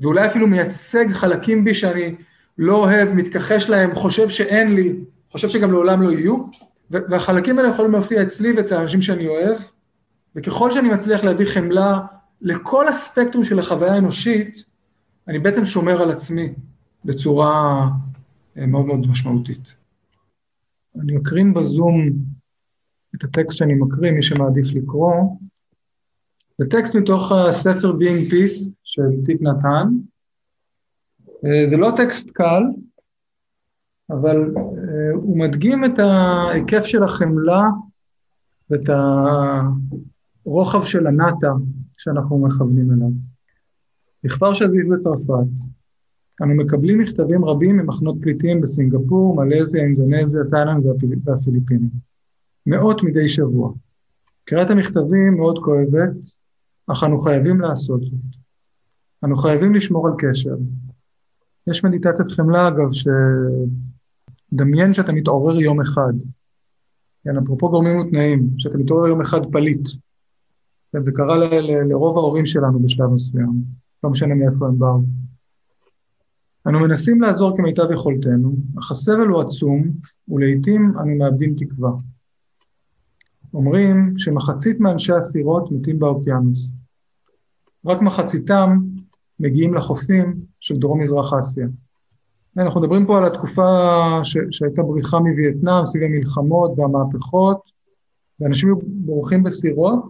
ואולי 0.00 0.26
אפילו 0.26 0.46
מייצג 0.46 1.12
חלקים 1.12 1.64
בי 1.64 1.74
שאני 1.74 2.14
לא 2.58 2.76
אוהב, 2.76 3.12
מתכחש 3.12 3.70
להם, 3.70 3.94
חושב 3.94 4.28
שאין 4.28 4.74
לי, 4.74 4.96
חושב 5.30 5.48
שגם 5.48 5.72
לעולם 5.72 6.02
לא 6.02 6.10
יהיו, 6.10 6.36
והחלקים 6.90 7.58
האלה 7.58 7.68
יכולים 7.68 7.92
להופיע 7.92 8.22
אצלי 8.22 8.52
ואצל 8.52 8.76
האנשים 8.76 9.02
שאני 9.02 9.28
אוהב, 9.28 9.58
וככל 10.36 10.70
שאני 10.70 10.88
מצליח 10.88 11.24
להביא 11.24 11.46
חמלה 11.46 11.98
לכל 12.40 12.88
הספקטרום 12.88 13.44
של 13.44 13.58
החוויה 13.58 13.94
האנושית, 13.94 14.64
אני 15.28 15.38
בעצם 15.38 15.64
שומר 15.64 16.02
על 16.02 16.10
עצמי. 16.10 16.52
בצורה 17.04 17.86
מאוד 18.56 18.86
מאוד 18.86 19.06
משמעותית. 19.06 19.74
אני 20.96 21.16
אקרין 21.16 21.54
בזום 21.54 22.10
את 23.16 23.24
הטקסט 23.24 23.56
שאני 23.56 23.74
מקריא, 23.74 24.12
מי 24.12 24.22
שמעדיף 24.22 24.66
לקרוא. 24.74 25.36
זה 26.58 26.66
טקסט 26.70 26.96
מתוך 26.96 27.32
הספר 27.32 27.92
Being 27.92 28.32
Peace 28.32 28.72
של 28.84 29.02
טיק 29.26 29.42
נתן. 29.42 29.88
זה 31.70 31.76
לא 31.76 31.90
טקסט 31.96 32.30
קל, 32.30 32.62
אבל 34.10 34.54
הוא 35.14 35.38
מדגים 35.38 35.84
את 35.84 35.98
ההיקף 35.98 36.84
של 36.84 37.02
החמלה 37.02 37.64
ואת 38.70 38.90
הרוחב 40.46 40.84
של 40.84 41.06
הנאטה 41.06 41.52
שאנחנו 41.96 42.46
מכוונים 42.46 42.90
אליו. 42.92 43.10
בכפר 44.24 44.54
שזיד 44.54 44.88
בצרפת, 44.94 45.50
אנו 46.42 46.54
מקבלים 46.54 46.98
מכתבים 46.98 47.44
רבים 47.44 47.76
ממחנות 47.76 48.16
פליטים 48.20 48.60
בסינגפור, 48.60 49.36
מלזיה, 49.36 49.82
אינדונזיה, 49.82 50.42
תאילנד 50.50 50.86
והפיליפינים. 51.24 51.90
מאות 52.66 53.02
מדי 53.02 53.28
שבוע. 53.28 53.72
קריאת 54.44 54.70
המכתבים 54.70 55.34
מאוד 55.36 55.58
כואבת, 55.64 56.16
אך 56.86 57.04
אנו 57.04 57.18
חייבים 57.18 57.60
לעשות 57.60 58.00
זאת. 58.02 58.12
אנו 59.24 59.36
חייבים 59.36 59.74
לשמור 59.74 60.08
על 60.08 60.12
קשר. 60.18 60.56
יש 61.66 61.84
מדיטציית 61.84 62.30
חמלה, 62.30 62.68
אגב, 62.68 62.88
שדמיין 64.52 64.92
שאתה 64.92 65.12
מתעורר 65.12 65.60
יום 65.60 65.80
אחד. 65.80 66.12
כן, 67.24 67.36
אפרופו 67.36 67.70
גורמים 67.70 68.00
ותנאים, 68.00 68.48
שאתה 68.58 68.78
מתעורר 68.78 69.08
יום 69.08 69.20
אחד 69.20 69.40
פליט. 69.52 69.88
זה 70.92 71.12
קרה 71.12 71.36
לרוב 71.60 72.18
ההורים 72.18 72.46
שלנו 72.46 72.78
בשלב 72.78 73.10
מסוים, 73.10 73.52
לא 74.04 74.10
משנה 74.10 74.34
מאיפה 74.34 74.66
הם 74.66 74.78
באו. 74.78 75.00
אנו 76.66 76.80
מנסים 76.80 77.22
לעזור 77.22 77.56
כמיטב 77.56 77.90
יכולתנו, 77.92 78.54
אך 78.78 78.90
הסבל 78.90 79.26
הוא 79.26 79.40
עצום, 79.40 79.90
ולעיתים 80.28 80.92
אנו 80.98 81.14
מאבדים 81.18 81.54
תקווה. 81.58 81.90
אומרים 83.54 84.14
שמחצית 84.18 84.80
מאנשי 84.80 85.12
הסירות 85.12 85.72
מתים 85.72 85.98
באוקיינוס. 85.98 86.68
רק 87.86 88.02
מחציתם 88.02 88.78
מגיעים 89.40 89.74
לחופים 89.74 90.40
של 90.60 90.76
דרום-מזרח 90.76 91.32
אסיה. 91.34 91.66
אנחנו 92.56 92.80
מדברים 92.80 93.06
פה 93.06 93.18
על 93.18 93.24
התקופה 93.24 93.64
ש- 94.22 94.36
שהייתה 94.50 94.82
בריחה 94.82 95.18
מווייטנאם, 95.18 95.86
סביב 95.86 96.02
המלחמות 96.02 96.78
והמהפכות, 96.78 97.70
ואנשים 98.40 98.74
בורחים 98.82 99.42
בסירות. 99.42 100.04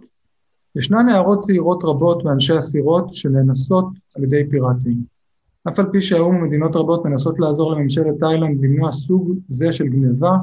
ישנן 0.75 1.05
נערות 1.05 1.39
צעירות 1.39 1.79
רבות 1.83 2.23
מאנשי 2.23 2.53
הסירות 2.53 3.13
שנאנסות 3.13 3.85
על 4.15 4.23
ידי 4.23 4.49
פיראטים. 4.49 5.20
אף 5.69 5.79
על 5.79 5.85
פי 5.91 6.01
שהאו"ם 6.01 6.35
ומדינות 6.35 6.75
רבות 6.75 7.05
מנסות 7.05 7.39
לעזור 7.39 7.73
לממשלת 7.73 8.19
תאילנד 8.19 8.63
למנוע 8.63 8.91
סוג 8.91 9.37
זה 9.47 9.71
של 9.71 9.87
גניבה, 9.87 10.37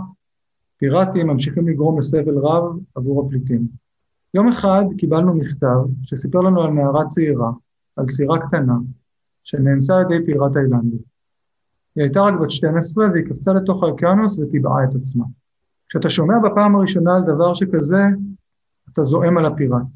פיראטים 0.76 1.26
ממשיכים 1.26 1.68
לגרום 1.68 1.98
לסבל 1.98 2.38
רב 2.38 2.78
עבור 2.94 3.26
הפליטים. 3.26 3.68
יום 4.34 4.48
אחד 4.48 4.84
קיבלנו 4.98 5.34
מכתב 5.34 5.76
שסיפר 6.02 6.40
לנו 6.40 6.62
על 6.62 6.70
נערה 6.70 7.06
צעירה, 7.06 7.50
על 7.96 8.06
סירה 8.06 8.38
קטנה, 8.38 8.76
שנאנסה 9.44 9.96
על 9.96 10.12
ידי 10.12 10.26
פיראט 10.26 10.52
תאילנדי. 10.52 10.96
היא 11.96 12.04
הייתה 12.04 12.20
רק 12.20 12.34
בת 12.40 12.50
12 12.50 13.06
והיא 13.10 13.24
קפצה 13.24 13.52
לתוך 13.52 13.82
האוקיינוס 13.82 14.38
וטיבעה 14.38 14.84
את 14.84 14.94
עצמה. 14.94 15.24
כשאתה 15.88 16.10
שומע 16.10 16.34
בפעם 16.38 16.76
הראשונה 16.76 17.16
על 17.16 17.22
דבר 17.22 17.54
שכזה, 17.54 18.02
אתה 18.92 19.02
זועם 19.02 19.38
על 19.38 19.46
הפיראט. 19.46 19.86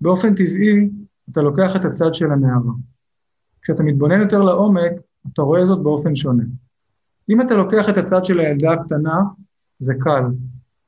באופן 0.00 0.34
טבעי, 0.34 0.90
אתה 1.32 1.42
לוקח 1.42 1.76
את 1.76 1.84
הצד 1.84 2.14
של 2.14 2.30
הנערה. 2.30 2.72
כשאתה 3.66 3.82
מתבונן 3.82 4.20
יותר 4.20 4.42
לעומק, 4.42 4.92
אתה 5.32 5.42
רואה 5.42 5.66
זאת 5.66 5.82
באופן 5.82 6.14
שונה. 6.14 6.44
אם 7.30 7.40
אתה 7.40 7.54
לוקח 7.56 7.88
את 7.88 7.96
הצד 7.96 8.24
של 8.24 8.40
הילדה 8.40 8.72
הקטנה, 8.72 9.20
זה 9.78 9.94
קל. 10.00 10.22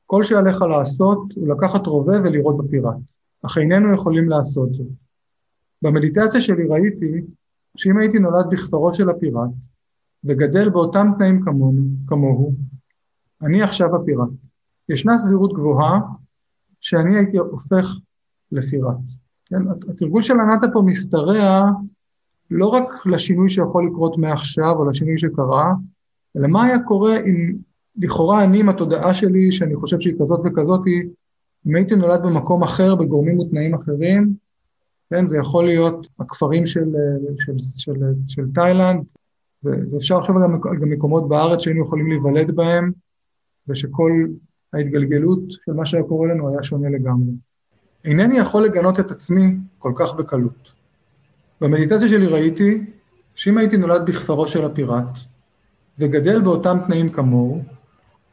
כל 0.05 0.23
שעליך 0.23 0.61
לעשות 0.61 1.19
הוא 1.35 1.47
לקחת 1.47 1.87
רובה 1.87 2.13
ולירות 2.23 2.57
בפיראט, 2.57 2.95
אך 3.45 3.57
איננו 3.57 3.93
יכולים 3.93 4.29
לעשות 4.29 4.73
זאת. 4.73 4.87
במדיטציה 5.81 6.41
שלי 6.41 6.67
ראיתי 6.67 7.21
שאם 7.77 7.97
הייתי 7.97 8.19
נולד 8.19 8.45
בכפרו 8.49 8.93
של 8.93 9.09
הפיראט 9.09 9.49
וגדל 10.23 10.69
באותם 10.69 11.11
תנאים 11.17 11.41
כמוהו, 11.45 11.73
כמוהו, 12.07 12.53
אני 13.41 13.61
עכשיו 13.61 13.95
הפיראט. 13.95 14.29
ישנה 14.89 15.17
סבירות 15.17 15.53
גבוהה 15.53 15.99
שאני 16.81 17.17
הייתי 17.17 17.37
הופך 17.37 17.95
לפיראט. 18.51 18.97
כן? 19.45 19.61
התרגול 19.89 20.21
של 20.21 20.33
ענתה 20.39 20.67
פה 20.73 20.81
משתרע 20.81 21.69
לא 22.51 22.67
רק 22.67 23.05
לשינוי 23.05 23.49
שיכול 23.49 23.87
לקרות 23.87 24.17
מעכשיו 24.17 24.75
או 24.75 24.89
לשינוי 24.89 25.17
שקרה, 25.17 25.73
אלא 26.37 26.47
מה 26.47 26.65
היה 26.65 26.79
קורה 26.79 27.19
אם 27.19 27.55
לכאורה 27.97 28.43
אני 28.43 28.59
עם 28.59 28.69
התודעה 28.69 29.13
שלי, 29.13 29.51
שאני 29.51 29.75
חושב 29.75 29.99
שהיא 29.99 30.13
כזאת 30.13 30.39
וכזאת, 30.45 30.81
אם 31.67 31.75
הייתי 31.75 31.95
נולד 31.95 32.21
במקום 32.23 32.63
אחר, 32.63 32.95
בגורמים 32.95 33.39
ותנאים 33.39 33.73
אחרים, 33.73 34.33
כן, 35.09 35.27
זה 35.27 35.37
יכול 35.37 35.65
להיות 35.65 36.07
הכפרים 36.19 36.65
של, 36.65 36.95
של, 37.39 37.53
של, 37.59 37.93
של, 37.93 38.13
של 38.27 38.43
תאילנד, 38.53 39.03
ואפשר 39.63 40.19
לחשוב 40.19 40.35
גם 40.43 40.53
על 40.53 40.77
מקומות 40.77 41.29
בארץ 41.29 41.59
שהיינו 41.59 41.83
יכולים 41.83 42.09
להיוולד 42.09 42.55
בהם, 42.55 42.91
ושכל 43.67 44.11
ההתגלגלות 44.73 45.39
של 45.65 45.73
מה 45.73 45.85
שהיה 45.85 46.03
קורה 46.03 46.27
לנו 46.27 46.49
היה 46.49 46.63
שונה 46.63 46.89
לגמרי. 46.89 47.31
אינני 48.05 48.37
יכול 48.37 48.63
לגנות 48.63 48.99
את 48.99 49.11
עצמי 49.11 49.55
כל 49.79 49.91
כך 49.95 50.13
בקלות. 50.13 50.78
במדיטציה 51.61 52.07
שלי 52.07 52.25
ראיתי 52.25 52.81
שאם 53.35 53.57
הייתי 53.57 53.77
נולד 53.77 54.05
בכפרו 54.05 54.47
של 54.47 54.65
הפיראט 54.65 55.17
וגדל 55.99 56.41
באותם 56.41 56.77
תנאים 56.87 57.09
כמוהו, 57.09 57.63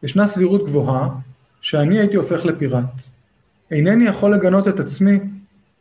ישנה 0.03 0.27
סבירות 0.27 0.65
גבוהה 0.65 1.09
שאני 1.61 1.99
הייתי 1.99 2.17
הופך 2.17 2.45
לפיראט. 2.45 3.03
אינני 3.71 4.05
יכול 4.05 4.35
לגנות 4.35 4.69
את 4.69 4.81
עצמי 4.81 5.19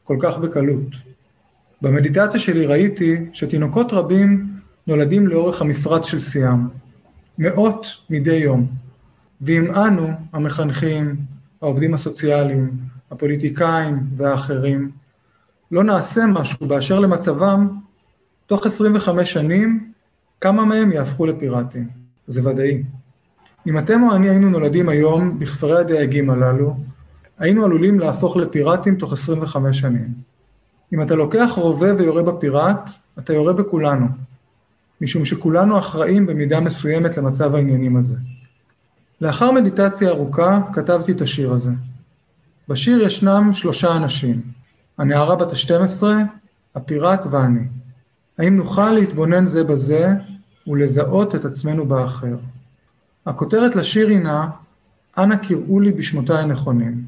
כל 0.03 0.17
כך 0.19 0.37
בקלות. 0.37 0.95
במדיטציה 1.81 2.39
שלי 2.39 2.65
ראיתי 2.65 3.25
שתינוקות 3.33 3.93
רבים 3.93 4.47
נולדים 4.87 5.27
לאורך 5.27 5.61
המפרץ 5.61 6.05
של 6.05 6.19
סיאם, 6.19 6.67
מאות 7.37 7.87
מדי 8.09 8.35
יום, 8.35 8.67
ואם 9.41 9.71
אנו, 9.71 10.09
המחנכים, 10.33 11.15
העובדים 11.61 11.93
הסוציאליים, 11.93 12.71
הפוליטיקאים 13.11 13.99
והאחרים, 14.15 14.91
לא 15.75 15.83
נעשה 15.83 16.25
משהו 16.25 16.67
באשר 16.67 16.99
למצבם, 16.99 17.67
תוך 18.45 18.65
25 18.65 19.33
שנים 19.33 19.91
כמה 20.41 20.65
מהם 20.65 20.91
יהפכו 20.91 21.25
לפיראטים, 21.25 21.89
זה 22.27 22.49
ודאי. 22.49 22.83
אם 23.67 23.77
אתם 23.77 24.03
או 24.03 24.15
אני 24.15 24.29
היינו 24.29 24.49
נולדים 24.49 24.89
היום 24.89 25.39
בכפרי 25.39 25.79
הדייגים 25.79 26.29
הללו, 26.29 26.75
היינו 27.39 27.65
עלולים 27.65 27.99
להפוך 27.99 28.37
לפיראטים 28.37 28.95
תוך 28.95 29.13
25 29.13 29.79
שנים. 29.79 30.07
אם 30.93 31.01
אתה 31.01 31.15
לוקח 31.15 31.49
רובה 31.55 31.95
ויורה 31.95 32.23
בפיראט, 32.23 32.89
אתה 33.19 33.33
יורה 33.33 33.53
בכולנו, 33.53 34.07
משום 35.01 35.25
שכולנו 35.25 35.79
אחראים 35.79 36.25
במידה 36.25 36.59
מסוימת 36.59 37.17
למצב 37.17 37.55
העניינים 37.55 37.97
הזה. 37.97 38.15
לאחר 39.21 39.51
מדיטציה 39.51 40.09
ארוכה 40.09 40.59
כתבתי 40.73 41.11
את 41.11 41.21
השיר 41.21 41.53
הזה. 41.53 41.71
בשיר 42.69 43.01
ישנם 43.01 43.49
שלושה 43.53 43.95
אנשים, 43.95 44.54
הנערה 44.97 45.35
בת 45.35 45.51
ה-12, 45.51 46.03
הפיראט 46.75 47.25
ואני. 47.31 47.67
האם 48.37 48.55
נוכל 48.57 48.91
להתבונן 48.91 49.47
זה 49.47 49.63
בזה 49.63 50.09
ולזהות 50.67 51.35
את 51.35 51.45
עצמנו 51.45 51.85
באחר? 51.85 52.35
הכותרת 53.25 53.75
לשיר 53.75 54.07
הינה, 54.07 54.49
אנא 55.17 55.35
קראו 55.35 55.79
לי 55.79 55.91
בשמותיי 55.91 56.37
הנכונים, 56.37 57.03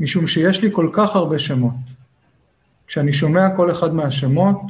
משום 0.00 0.26
שיש 0.26 0.62
לי 0.62 0.68
כל 0.72 0.88
כך 0.92 1.16
הרבה 1.16 1.38
שמות. 1.38 1.74
כשאני 2.86 3.12
שומע 3.12 3.56
כל 3.56 3.70
אחד 3.70 3.94
מהשמות, 3.94 4.60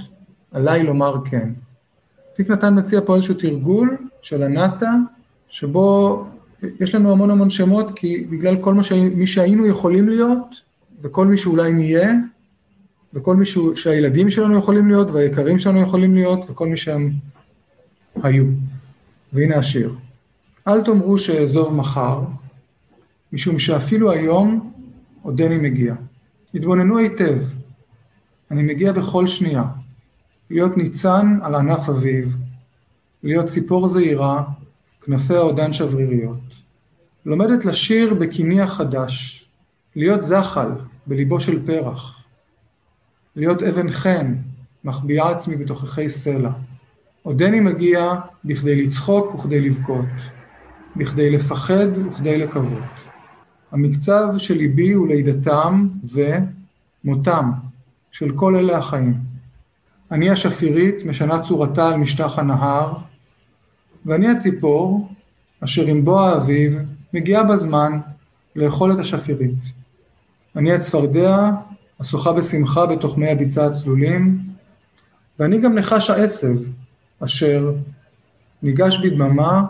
עליי 0.52 0.82
לומר 0.82 1.24
כן. 1.24 1.50
תיק 2.36 2.50
נתן 2.50 2.78
מציע 2.78 3.00
פה 3.04 3.14
איזשהו 3.14 3.34
תרגול 3.34 3.96
של 4.22 4.42
הנאטה, 4.42 4.90
שבו 5.48 6.24
יש 6.80 6.94
לנו 6.94 7.12
המון 7.12 7.30
המון 7.30 7.50
שמות, 7.50 7.86
כי 7.96 8.26
בגלל 8.30 8.56
כל 8.60 8.74
מה 8.74 8.82
מי 9.14 9.26
שהיינו 9.26 9.66
יכולים 9.66 10.08
להיות, 10.08 10.60
וכל 11.02 11.26
מי 11.26 11.36
שאולי 11.36 11.72
נהיה, 11.72 12.12
וכל 13.14 13.36
מי 13.36 13.44
שהילדים 13.74 14.30
שלנו 14.30 14.58
יכולים 14.58 14.88
להיות, 14.88 15.10
והיקרים 15.10 15.58
שלנו 15.58 15.80
יכולים 15.80 16.14
להיות, 16.14 16.50
וכל 16.50 16.68
מי 16.68 16.76
שהם 16.76 17.12
היו. 18.22 18.44
והנה 19.32 19.56
השיר. 19.56 19.94
אל 20.68 20.82
תאמרו 20.82 21.18
שאעזוב 21.18 21.74
מחר, 21.74 22.20
משום 23.32 23.58
שאפילו 23.58 24.10
היום 24.10 24.72
עודני 25.22 25.56
מגיע. 25.56 25.94
התבוננו 26.54 26.98
היטב, 26.98 27.38
אני 28.50 28.62
מגיע 28.62 28.92
בכל 28.92 29.26
שנייה, 29.26 29.64
להיות 30.50 30.76
ניצן 30.76 31.38
על 31.42 31.54
ענף 31.54 31.88
אביב, 31.88 32.36
להיות 33.22 33.46
ציפור 33.46 33.88
זעירה, 33.88 34.44
כנפיה 35.00 35.38
עודן 35.38 35.72
שבריריות. 35.72 36.40
לומדת 37.26 37.64
לשיר 37.64 38.14
בקיני 38.14 38.60
החדש, 38.60 39.46
להיות 39.96 40.22
זחל 40.22 40.68
בליבו 41.06 41.40
של 41.40 41.66
פרח, 41.66 42.22
להיות 43.36 43.62
אבן 43.62 43.90
חן, 43.90 44.34
מחביאה 44.84 45.30
עצמי 45.30 45.56
בתוככי 45.56 46.08
סלע, 46.08 46.50
עודני 47.22 47.60
מגיע 47.60 48.12
בכדי 48.44 48.82
לצחוק 48.82 49.34
וכדי 49.34 49.60
לבכות, 49.60 50.06
בכדי 50.96 51.30
לפחד 51.30 51.98
וכדי 52.08 52.38
לקוות. 52.38 52.82
המקצב 53.72 54.34
של 54.38 54.54
ליבי 54.54 54.92
הוא 54.92 55.08
לידתם 55.08 55.88
ומותם 57.04 57.50
של 58.10 58.36
כל 58.36 58.56
אלה 58.56 58.78
החיים. 58.78 59.14
אני 60.10 60.30
השפירית 60.30 61.04
משנה 61.04 61.40
צורתה 61.40 61.88
על 61.88 61.96
משטח 61.96 62.38
הנהר, 62.38 62.94
ואני 64.06 64.28
הציפור 64.28 65.08
אשר 65.60 65.86
עם 65.86 66.04
בוא 66.04 66.20
האביב 66.20 66.78
מגיעה 67.14 67.44
בזמן 67.44 68.00
לאכול 68.56 68.92
את 68.92 68.98
השפירית. 68.98 69.81
אני 70.56 70.72
הצפרדע 70.72 71.50
השוחה 72.00 72.32
בשמחה 72.32 72.86
בתוך 72.86 73.18
מי 73.18 73.30
הביצה 73.30 73.66
הצלולים, 73.66 74.38
ואני 75.38 75.60
גם 75.60 75.74
נחש 75.74 76.10
העשב 76.10 76.56
אשר 77.24 77.72
ניגש 78.62 78.98
בדממה, 79.04 79.64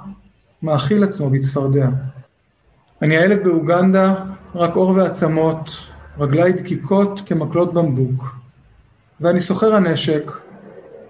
מאכיל 0.62 1.04
עצמו 1.04 1.30
בצפרדע. 1.30 1.88
אני 3.02 3.16
הילד 3.16 3.44
באוגנדה, 3.44 4.14
רק 4.54 4.74
עור 4.74 4.90
ועצמות, 4.90 5.70
רגליי 6.18 6.52
דקיקות 6.52 7.20
כמקלות 7.26 7.74
במבוק, 7.74 8.36
ואני 9.20 9.40
סוחר 9.40 9.74
הנשק, 9.74 10.30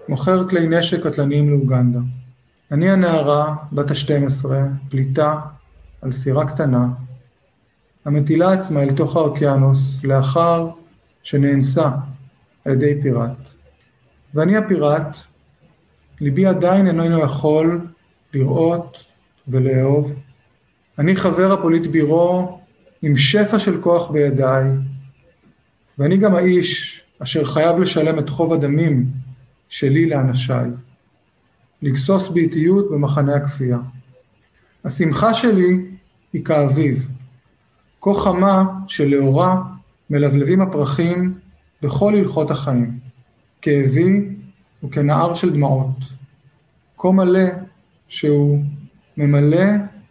מוכר 0.09 0.49
כלי 0.49 0.67
נשק 0.67 1.07
קטלניים 1.07 1.49
לאוגנדה. 1.49 1.99
אני 2.71 2.91
הנערה, 2.91 3.55
בת 3.71 3.91
ה-12, 3.91 4.49
פליטה, 4.89 5.39
על 6.01 6.11
סירה 6.11 6.47
קטנה, 6.47 6.87
המטילה 8.05 8.53
עצמה 8.53 8.83
אל 8.83 8.93
תוך 8.93 9.15
האוקיינוס 9.15 10.03
לאחר 10.03 10.69
שנאנסה 11.23 11.89
על 12.65 12.73
ידי 12.73 13.01
פיראט. 13.01 13.37
ואני 14.33 14.57
הפיראט, 14.57 15.17
ליבי 16.21 16.45
עדיין 16.45 16.87
איננו 16.87 17.19
יכול 17.19 17.87
לראות 18.33 18.97
ולאהוב. 19.47 20.15
אני 20.99 21.15
חבר 21.15 21.51
הפוליט 21.51 21.87
בירו 21.87 22.59
עם 23.01 23.17
שפע 23.17 23.59
של 23.59 23.81
כוח 23.81 24.11
בידיי, 24.11 24.63
ואני 25.97 26.17
גם 26.17 26.35
האיש 26.35 27.01
אשר 27.19 27.45
חייב 27.45 27.79
לשלם 27.79 28.19
את 28.19 28.29
חוב 28.29 28.53
הדמים 28.53 29.05
שלי 29.69 30.09
לאנשיי, 30.09 30.69
לגסוס 31.81 32.29
באיטיות 32.29 32.91
במחנה 32.91 33.35
הכפייה. 33.35 33.77
השמחה 34.85 35.33
שלי 35.33 35.85
היא 36.33 36.45
כאביב, 36.45 37.07
כה 38.03 38.13
חמה 38.13 38.63
שלאורה 38.87 39.61
מלבלבים 40.09 40.61
הפרחים 40.61 41.39
בכל 41.81 42.15
הלכות 42.15 42.51
החיים. 42.51 42.99
כאבי 43.61 44.29
הוא 44.79 44.91
כנהר 44.91 45.33
של 45.33 45.53
דמעות, 45.53 45.97
כה 46.97 47.11
מלא 47.11 47.49
שהוא 48.07 48.63
ממלא 49.17 49.65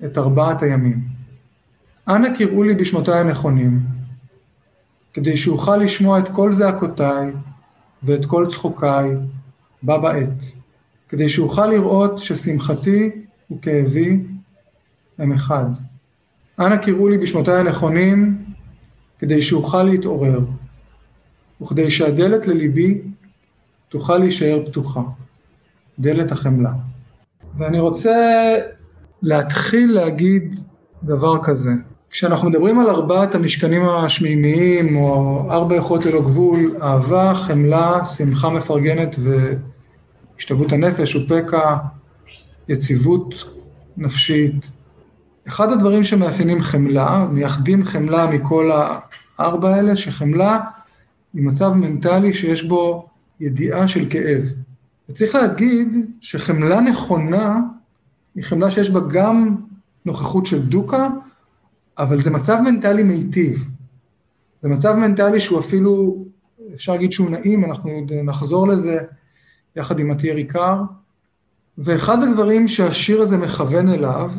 את 0.05 0.19
ארבעת 0.19 0.63
הימים. 0.63 1.01
אנא 2.09 2.29
קראו 2.39 2.63
לי 2.63 2.75
בשמותיי 2.75 3.21
הנכונים, 3.21 3.81
כדי 5.13 5.37
שאוכל 5.37 5.77
לשמוע 5.77 6.19
את 6.19 6.29
כל 6.29 6.53
זעקותיי 6.53 7.33
ואת 8.03 8.27
כל 8.27 8.47
צחוקיי 8.51 9.11
בה 9.83 9.99
בעת, 9.99 10.53
כדי 11.09 11.29
שאוכל 11.29 11.67
לראות 11.67 12.19
ששמחתי 12.19 13.11
וכאבי 13.51 14.21
הם 15.19 15.33
אחד. 15.33 15.67
אנא 16.63 16.77
קראו 16.77 17.09
לי 17.09 17.19
בשמותיי 17.19 17.61
הנכונים, 17.61 18.37
כדי 19.19 19.43
שאוכל 19.43 19.83
להתעורר, 19.83 20.41
וכדי 21.63 21.91
שהדלת 21.91 22.47
לליבי 22.47 23.01
תוכל 23.89 24.19
להישאר 24.19 24.63
פתוחה, 24.67 25.03
דלת 25.99 26.33
החמלה. 26.33 26.73
ואני 27.59 27.81
רוצה 27.81 28.55
להתחיל 29.23 29.93
להגיד 29.93 30.61
דבר 31.03 31.43
כזה. 31.43 31.71
כשאנחנו 32.11 32.51
מדברים 32.51 32.81
על 32.81 32.91
ארבעת 32.91 33.35
המשכנים 33.35 33.89
השמימיים, 33.89 34.97
או 34.97 35.41
ארבע 35.51 35.77
יכולות 35.77 36.05
ללא 36.07 36.21
גבול, 36.21 36.77
אהבה, 36.83 37.35
חמלה, 37.35 38.05
שמחה 38.05 38.51
מפרגנת 38.51 39.17
והשתוות 39.19 40.73
הנפש, 40.73 41.17
ופקע, 41.17 41.77
יציבות 42.69 43.45
נפשית. 43.97 44.55
אחד 45.49 45.73
הדברים 45.73 46.05
שמאפיינים 46.05 46.61
חמלה, 46.61 47.27
מייחדים 47.31 47.85
חמלה 47.85 48.27
מכל 48.27 48.71
הארבע 49.39 49.75
האלה, 49.75 49.97
שחמלה 49.97 50.61
היא 51.35 51.43
מצב 51.43 51.75
מנטלי 51.75 52.33
שיש 52.33 52.63
בו 52.63 53.09
ידיעה 53.41 53.89
של 53.89 54.11
כאב. 54.11 54.43
וצריך 55.09 55.35
להגיד 55.35 55.89
שחמלה 56.21 56.81
נכונה 56.81 57.61
היא 58.35 58.45
חמלה 58.45 58.71
שיש 58.71 58.91
בה 58.91 59.01
גם 59.01 59.57
נוכחות 60.05 60.47
של 60.47 60.67
דוקה, 60.67 61.09
אבל 61.99 62.23
זה 62.23 62.31
מצב 62.31 62.59
מנטלי 62.65 63.03
מיטיב. 63.03 63.65
זה 64.63 64.69
מצב 64.69 64.95
מנטלי 64.95 65.41
שהוא 65.41 65.61
אפילו, 65.61 66.25
אפשר 66.75 66.93
להגיד 66.93 67.13
שהוא 67.13 67.31
נעים, 67.31 67.65
אנחנו 67.65 68.07
נחזור 68.25 68.69
לזה 68.69 68.99
יחד 69.77 69.99
עם 69.99 70.11
עטיה 70.11 70.35
ריקר. 70.35 70.83
ואחד 71.79 72.23
הדברים 72.23 72.69
שהשיר 72.69 73.23
הזה 73.23 73.37
מכוון 73.37 73.89
אליו, 73.89 74.31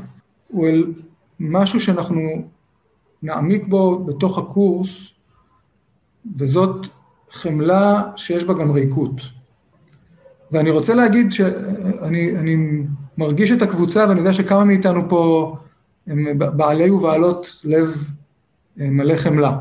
הוא 0.54 0.68
אל 0.68 0.94
משהו 1.40 1.80
שאנחנו 1.80 2.48
נעמיק 3.24 3.64
בו 3.68 4.04
בתוך 4.04 4.38
הקורס, 4.38 5.08
וזאת 6.38 6.88
חמלה 7.32 8.04
שיש 8.16 8.44
בה 8.44 8.54
גם 8.54 8.72
ריקות. 8.72 9.22
ואני 10.52 10.70
רוצה 10.70 10.94
להגיד 10.94 11.32
שאני 11.32 12.84
מרגיש 13.18 13.52
את 13.52 13.62
הקבוצה, 13.62 14.06
ואני 14.10 14.20
יודע 14.20 14.34
שכמה 14.34 14.66
מאיתנו 14.66 15.10
פה 15.10 15.56
הם 16.08 16.38
בעלי 16.38 16.90
ובעלות 16.90 17.62
לב 17.64 18.04
אה, 18.80 18.90
מלא 18.90 19.16
חמלה, 19.16 19.58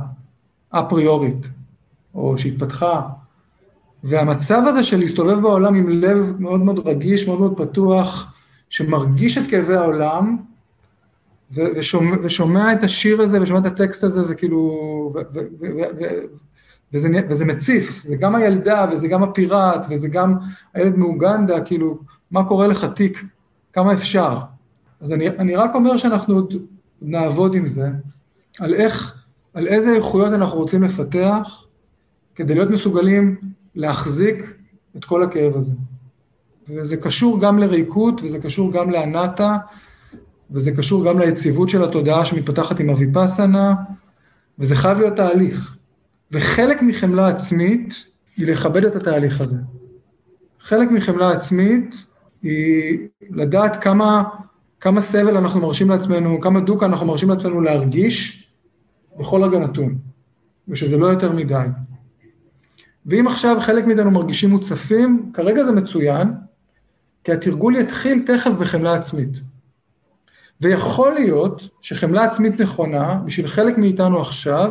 אפריורית, 0.70 1.46
או 2.14 2.38
שהתפתחה. 2.38 3.00
והמצב 4.04 4.62
הזה 4.66 4.82
של 4.82 4.98
להסתובב 4.98 5.40
בעולם 5.40 5.74
עם 5.74 5.88
לב 5.88 6.32
מאוד 6.38 6.60
מאוד 6.60 6.88
רגיש, 6.88 7.28
מאוד 7.28 7.40
מאוד 7.40 7.56
פתוח, 7.56 8.34
שמרגיש 8.68 9.38
את 9.38 9.42
כאבי 9.50 9.74
העולם, 9.74 10.36
ושומע, 11.54 12.16
ושומע 12.22 12.72
את 12.72 12.82
השיר 12.82 13.22
הזה, 13.22 13.42
ושומע 13.42 13.58
את 13.58 13.66
הטקסט 13.66 14.04
הזה, 14.04 14.22
וכאילו, 14.28 14.58
ו, 15.14 15.18
ו, 15.34 15.40
ו, 15.60 15.66
ו, 16.00 16.04
וזה, 16.92 17.08
וזה 17.28 17.44
מציף, 17.44 18.02
זה 18.04 18.16
גם 18.16 18.34
הילדה, 18.34 18.86
וזה 18.92 19.08
גם 19.08 19.22
הפיראט, 19.22 19.86
וזה 19.90 20.08
גם 20.08 20.36
הילד 20.74 20.96
מאוגנדה, 20.96 21.60
כאילו, 21.60 21.98
מה 22.30 22.44
קורה 22.44 22.66
לך 22.66 22.84
תיק, 22.84 23.24
כמה 23.72 23.92
אפשר. 23.92 24.38
אז 25.00 25.12
אני, 25.12 25.28
אני 25.28 25.56
רק 25.56 25.74
אומר 25.74 25.96
שאנחנו 25.96 26.34
עוד 26.34 26.54
נעבוד 27.02 27.54
עם 27.54 27.68
זה, 27.68 27.88
על 28.60 28.74
איך, 28.74 29.24
על 29.54 29.68
איזה 29.68 29.94
איכויות 29.94 30.32
אנחנו 30.32 30.58
רוצים 30.58 30.82
לפתח, 30.82 31.64
כדי 32.34 32.54
להיות 32.54 32.70
מסוגלים 32.70 33.36
להחזיק 33.74 34.54
את 34.96 35.04
כל 35.04 35.22
הכאב 35.22 35.56
הזה. 35.56 35.72
וזה 36.68 36.96
קשור 36.96 37.40
גם 37.40 37.58
לריקות, 37.58 38.20
וזה 38.22 38.38
קשור 38.38 38.72
גם 38.72 38.90
לאנטה, 38.90 39.56
וזה 40.52 40.72
קשור 40.72 41.04
גם 41.04 41.18
ליציבות 41.18 41.68
של 41.68 41.84
התודעה 41.84 42.24
שמתפתחת 42.24 42.80
עם 42.80 42.90
אביפסנה, 42.90 43.74
וזה 44.58 44.76
חייב 44.76 44.98
להיות 44.98 45.16
תהליך. 45.16 45.76
וחלק 46.32 46.82
מחמלה 46.82 47.28
עצמית 47.28 48.04
היא 48.36 48.46
לכבד 48.46 48.84
את 48.84 48.96
התהליך 48.96 49.40
הזה. 49.40 49.56
חלק 50.60 50.90
מחמלה 50.90 51.32
עצמית 51.32 51.94
היא 52.42 52.98
לדעת 53.30 53.82
כמה, 53.82 54.22
כמה 54.80 55.00
סבל 55.00 55.36
אנחנו 55.36 55.60
מרשים 55.60 55.90
לעצמנו, 55.90 56.40
כמה 56.40 56.60
דוקה 56.60 56.86
אנחנו 56.86 57.06
מרשים 57.06 57.30
לעצמנו 57.30 57.60
להרגיש 57.60 58.48
בכל 59.18 59.44
רגע 59.44 59.58
נתון, 59.58 59.98
ושזה 60.68 60.96
לא 60.96 61.06
יותר 61.06 61.32
מדי. 61.32 61.66
ואם 63.06 63.26
עכשיו 63.26 63.56
חלק 63.60 63.86
מאיתנו 63.86 64.10
מרגישים 64.10 64.50
מוצפים, 64.50 65.30
כרגע 65.34 65.64
זה 65.64 65.72
מצוין, 65.72 66.32
כי 67.24 67.32
התרגול 67.32 67.76
יתחיל 67.76 68.22
תכף 68.26 68.50
בחמלה 68.60 68.94
עצמית. 68.94 69.51
ויכול 70.62 71.12
להיות 71.12 71.68
שחמלה 71.80 72.24
עצמית 72.24 72.60
נכונה, 72.60 73.20
בשביל 73.24 73.46
חלק 73.48 73.78
מאיתנו 73.78 74.20
עכשיו, 74.20 74.70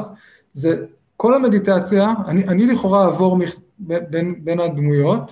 זה 0.53 0.85
כל 1.17 1.35
המדיטציה, 1.35 2.13
אני, 2.27 2.47
אני 2.47 2.65
לכאורה 2.65 3.05
אעבור 3.05 3.37
מח, 3.37 3.55
בין, 3.79 4.43
בין 4.43 4.59
הדמויות, 4.59 5.31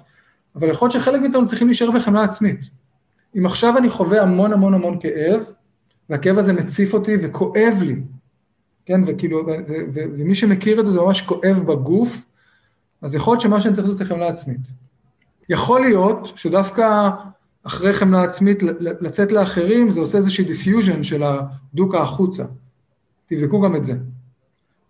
אבל 0.55 0.69
יכול 0.69 0.85
להיות 0.85 1.01
שחלק 1.01 1.21
מאיתנו 1.21 1.45
צריכים 1.45 1.67
להישאר 1.67 1.91
בחמלה 1.91 2.23
עצמית. 2.23 2.59
אם 3.37 3.45
עכשיו 3.45 3.77
אני 3.77 3.89
חווה 3.89 4.21
המון 4.21 4.53
המון 4.53 4.73
המון 4.73 4.99
כאב, 4.99 5.43
והכאב 6.09 6.37
הזה 6.37 6.53
מציף 6.53 6.93
אותי 6.93 7.15
וכואב 7.21 7.73
לי, 7.81 7.95
כן, 8.85 9.01
וכאילו, 9.05 9.37
ו, 9.37 9.49
ו, 9.49 9.73
ו, 9.93 9.99
ומי 10.17 10.35
שמכיר 10.35 10.79
את 10.79 10.85
זה, 10.85 10.91
זה 10.91 11.01
ממש 11.01 11.21
כואב 11.21 11.63
בגוף, 11.65 12.25
אז 13.01 13.15
יכול 13.15 13.33
להיות 13.33 13.41
שמה 13.41 13.61
שאני 13.61 13.75
צריך 13.75 13.87
לעשות 13.87 13.97
זה 13.97 14.05
חמלה 14.05 14.27
עצמית. 14.27 14.59
יכול 15.49 15.81
להיות 15.81 16.31
שדווקא 16.35 17.09
אחרי 17.69 17.93
חמלה 17.93 18.23
עצמית, 18.23 18.63
לצאת 18.79 19.31
לאחרים, 19.31 19.91
זה 19.91 19.99
עושה 19.99 20.17
איזושהי 20.17 20.45
diffusion 20.45 21.03
של 21.03 21.23
הדוקה 21.23 21.99
החוצה. 22.01 22.43
תבדקו 23.27 23.61
גם 23.61 23.75
את 23.75 23.85
זה. 23.85 23.93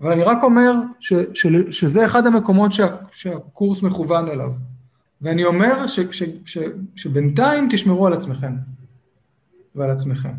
אבל 0.01 0.11
אני 0.11 0.23
רק 0.23 0.43
אומר 0.43 0.71
ש, 0.99 1.13
ש, 1.33 1.47
שזה 1.71 2.05
אחד 2.05 2.27
המקומות 2.27 2.73
שה, 2.73 2.87
שהקורס 3.11 3.81
מכוון 3.81 4.29
אליו. 4.29 4.51
ואני 5.21 5.43
אומר 5.43 5.87
ש, 5.87 5.99
ש, 5.99 6.23
ש, 6.45 6.57
שבינתיים 6.95 7.67
תשמרו 7.71 8.07
על 8.07 8.13
עצמכם 8.13 8.53
ועל 9.75 9.91
עצמכם. 9.91 10.33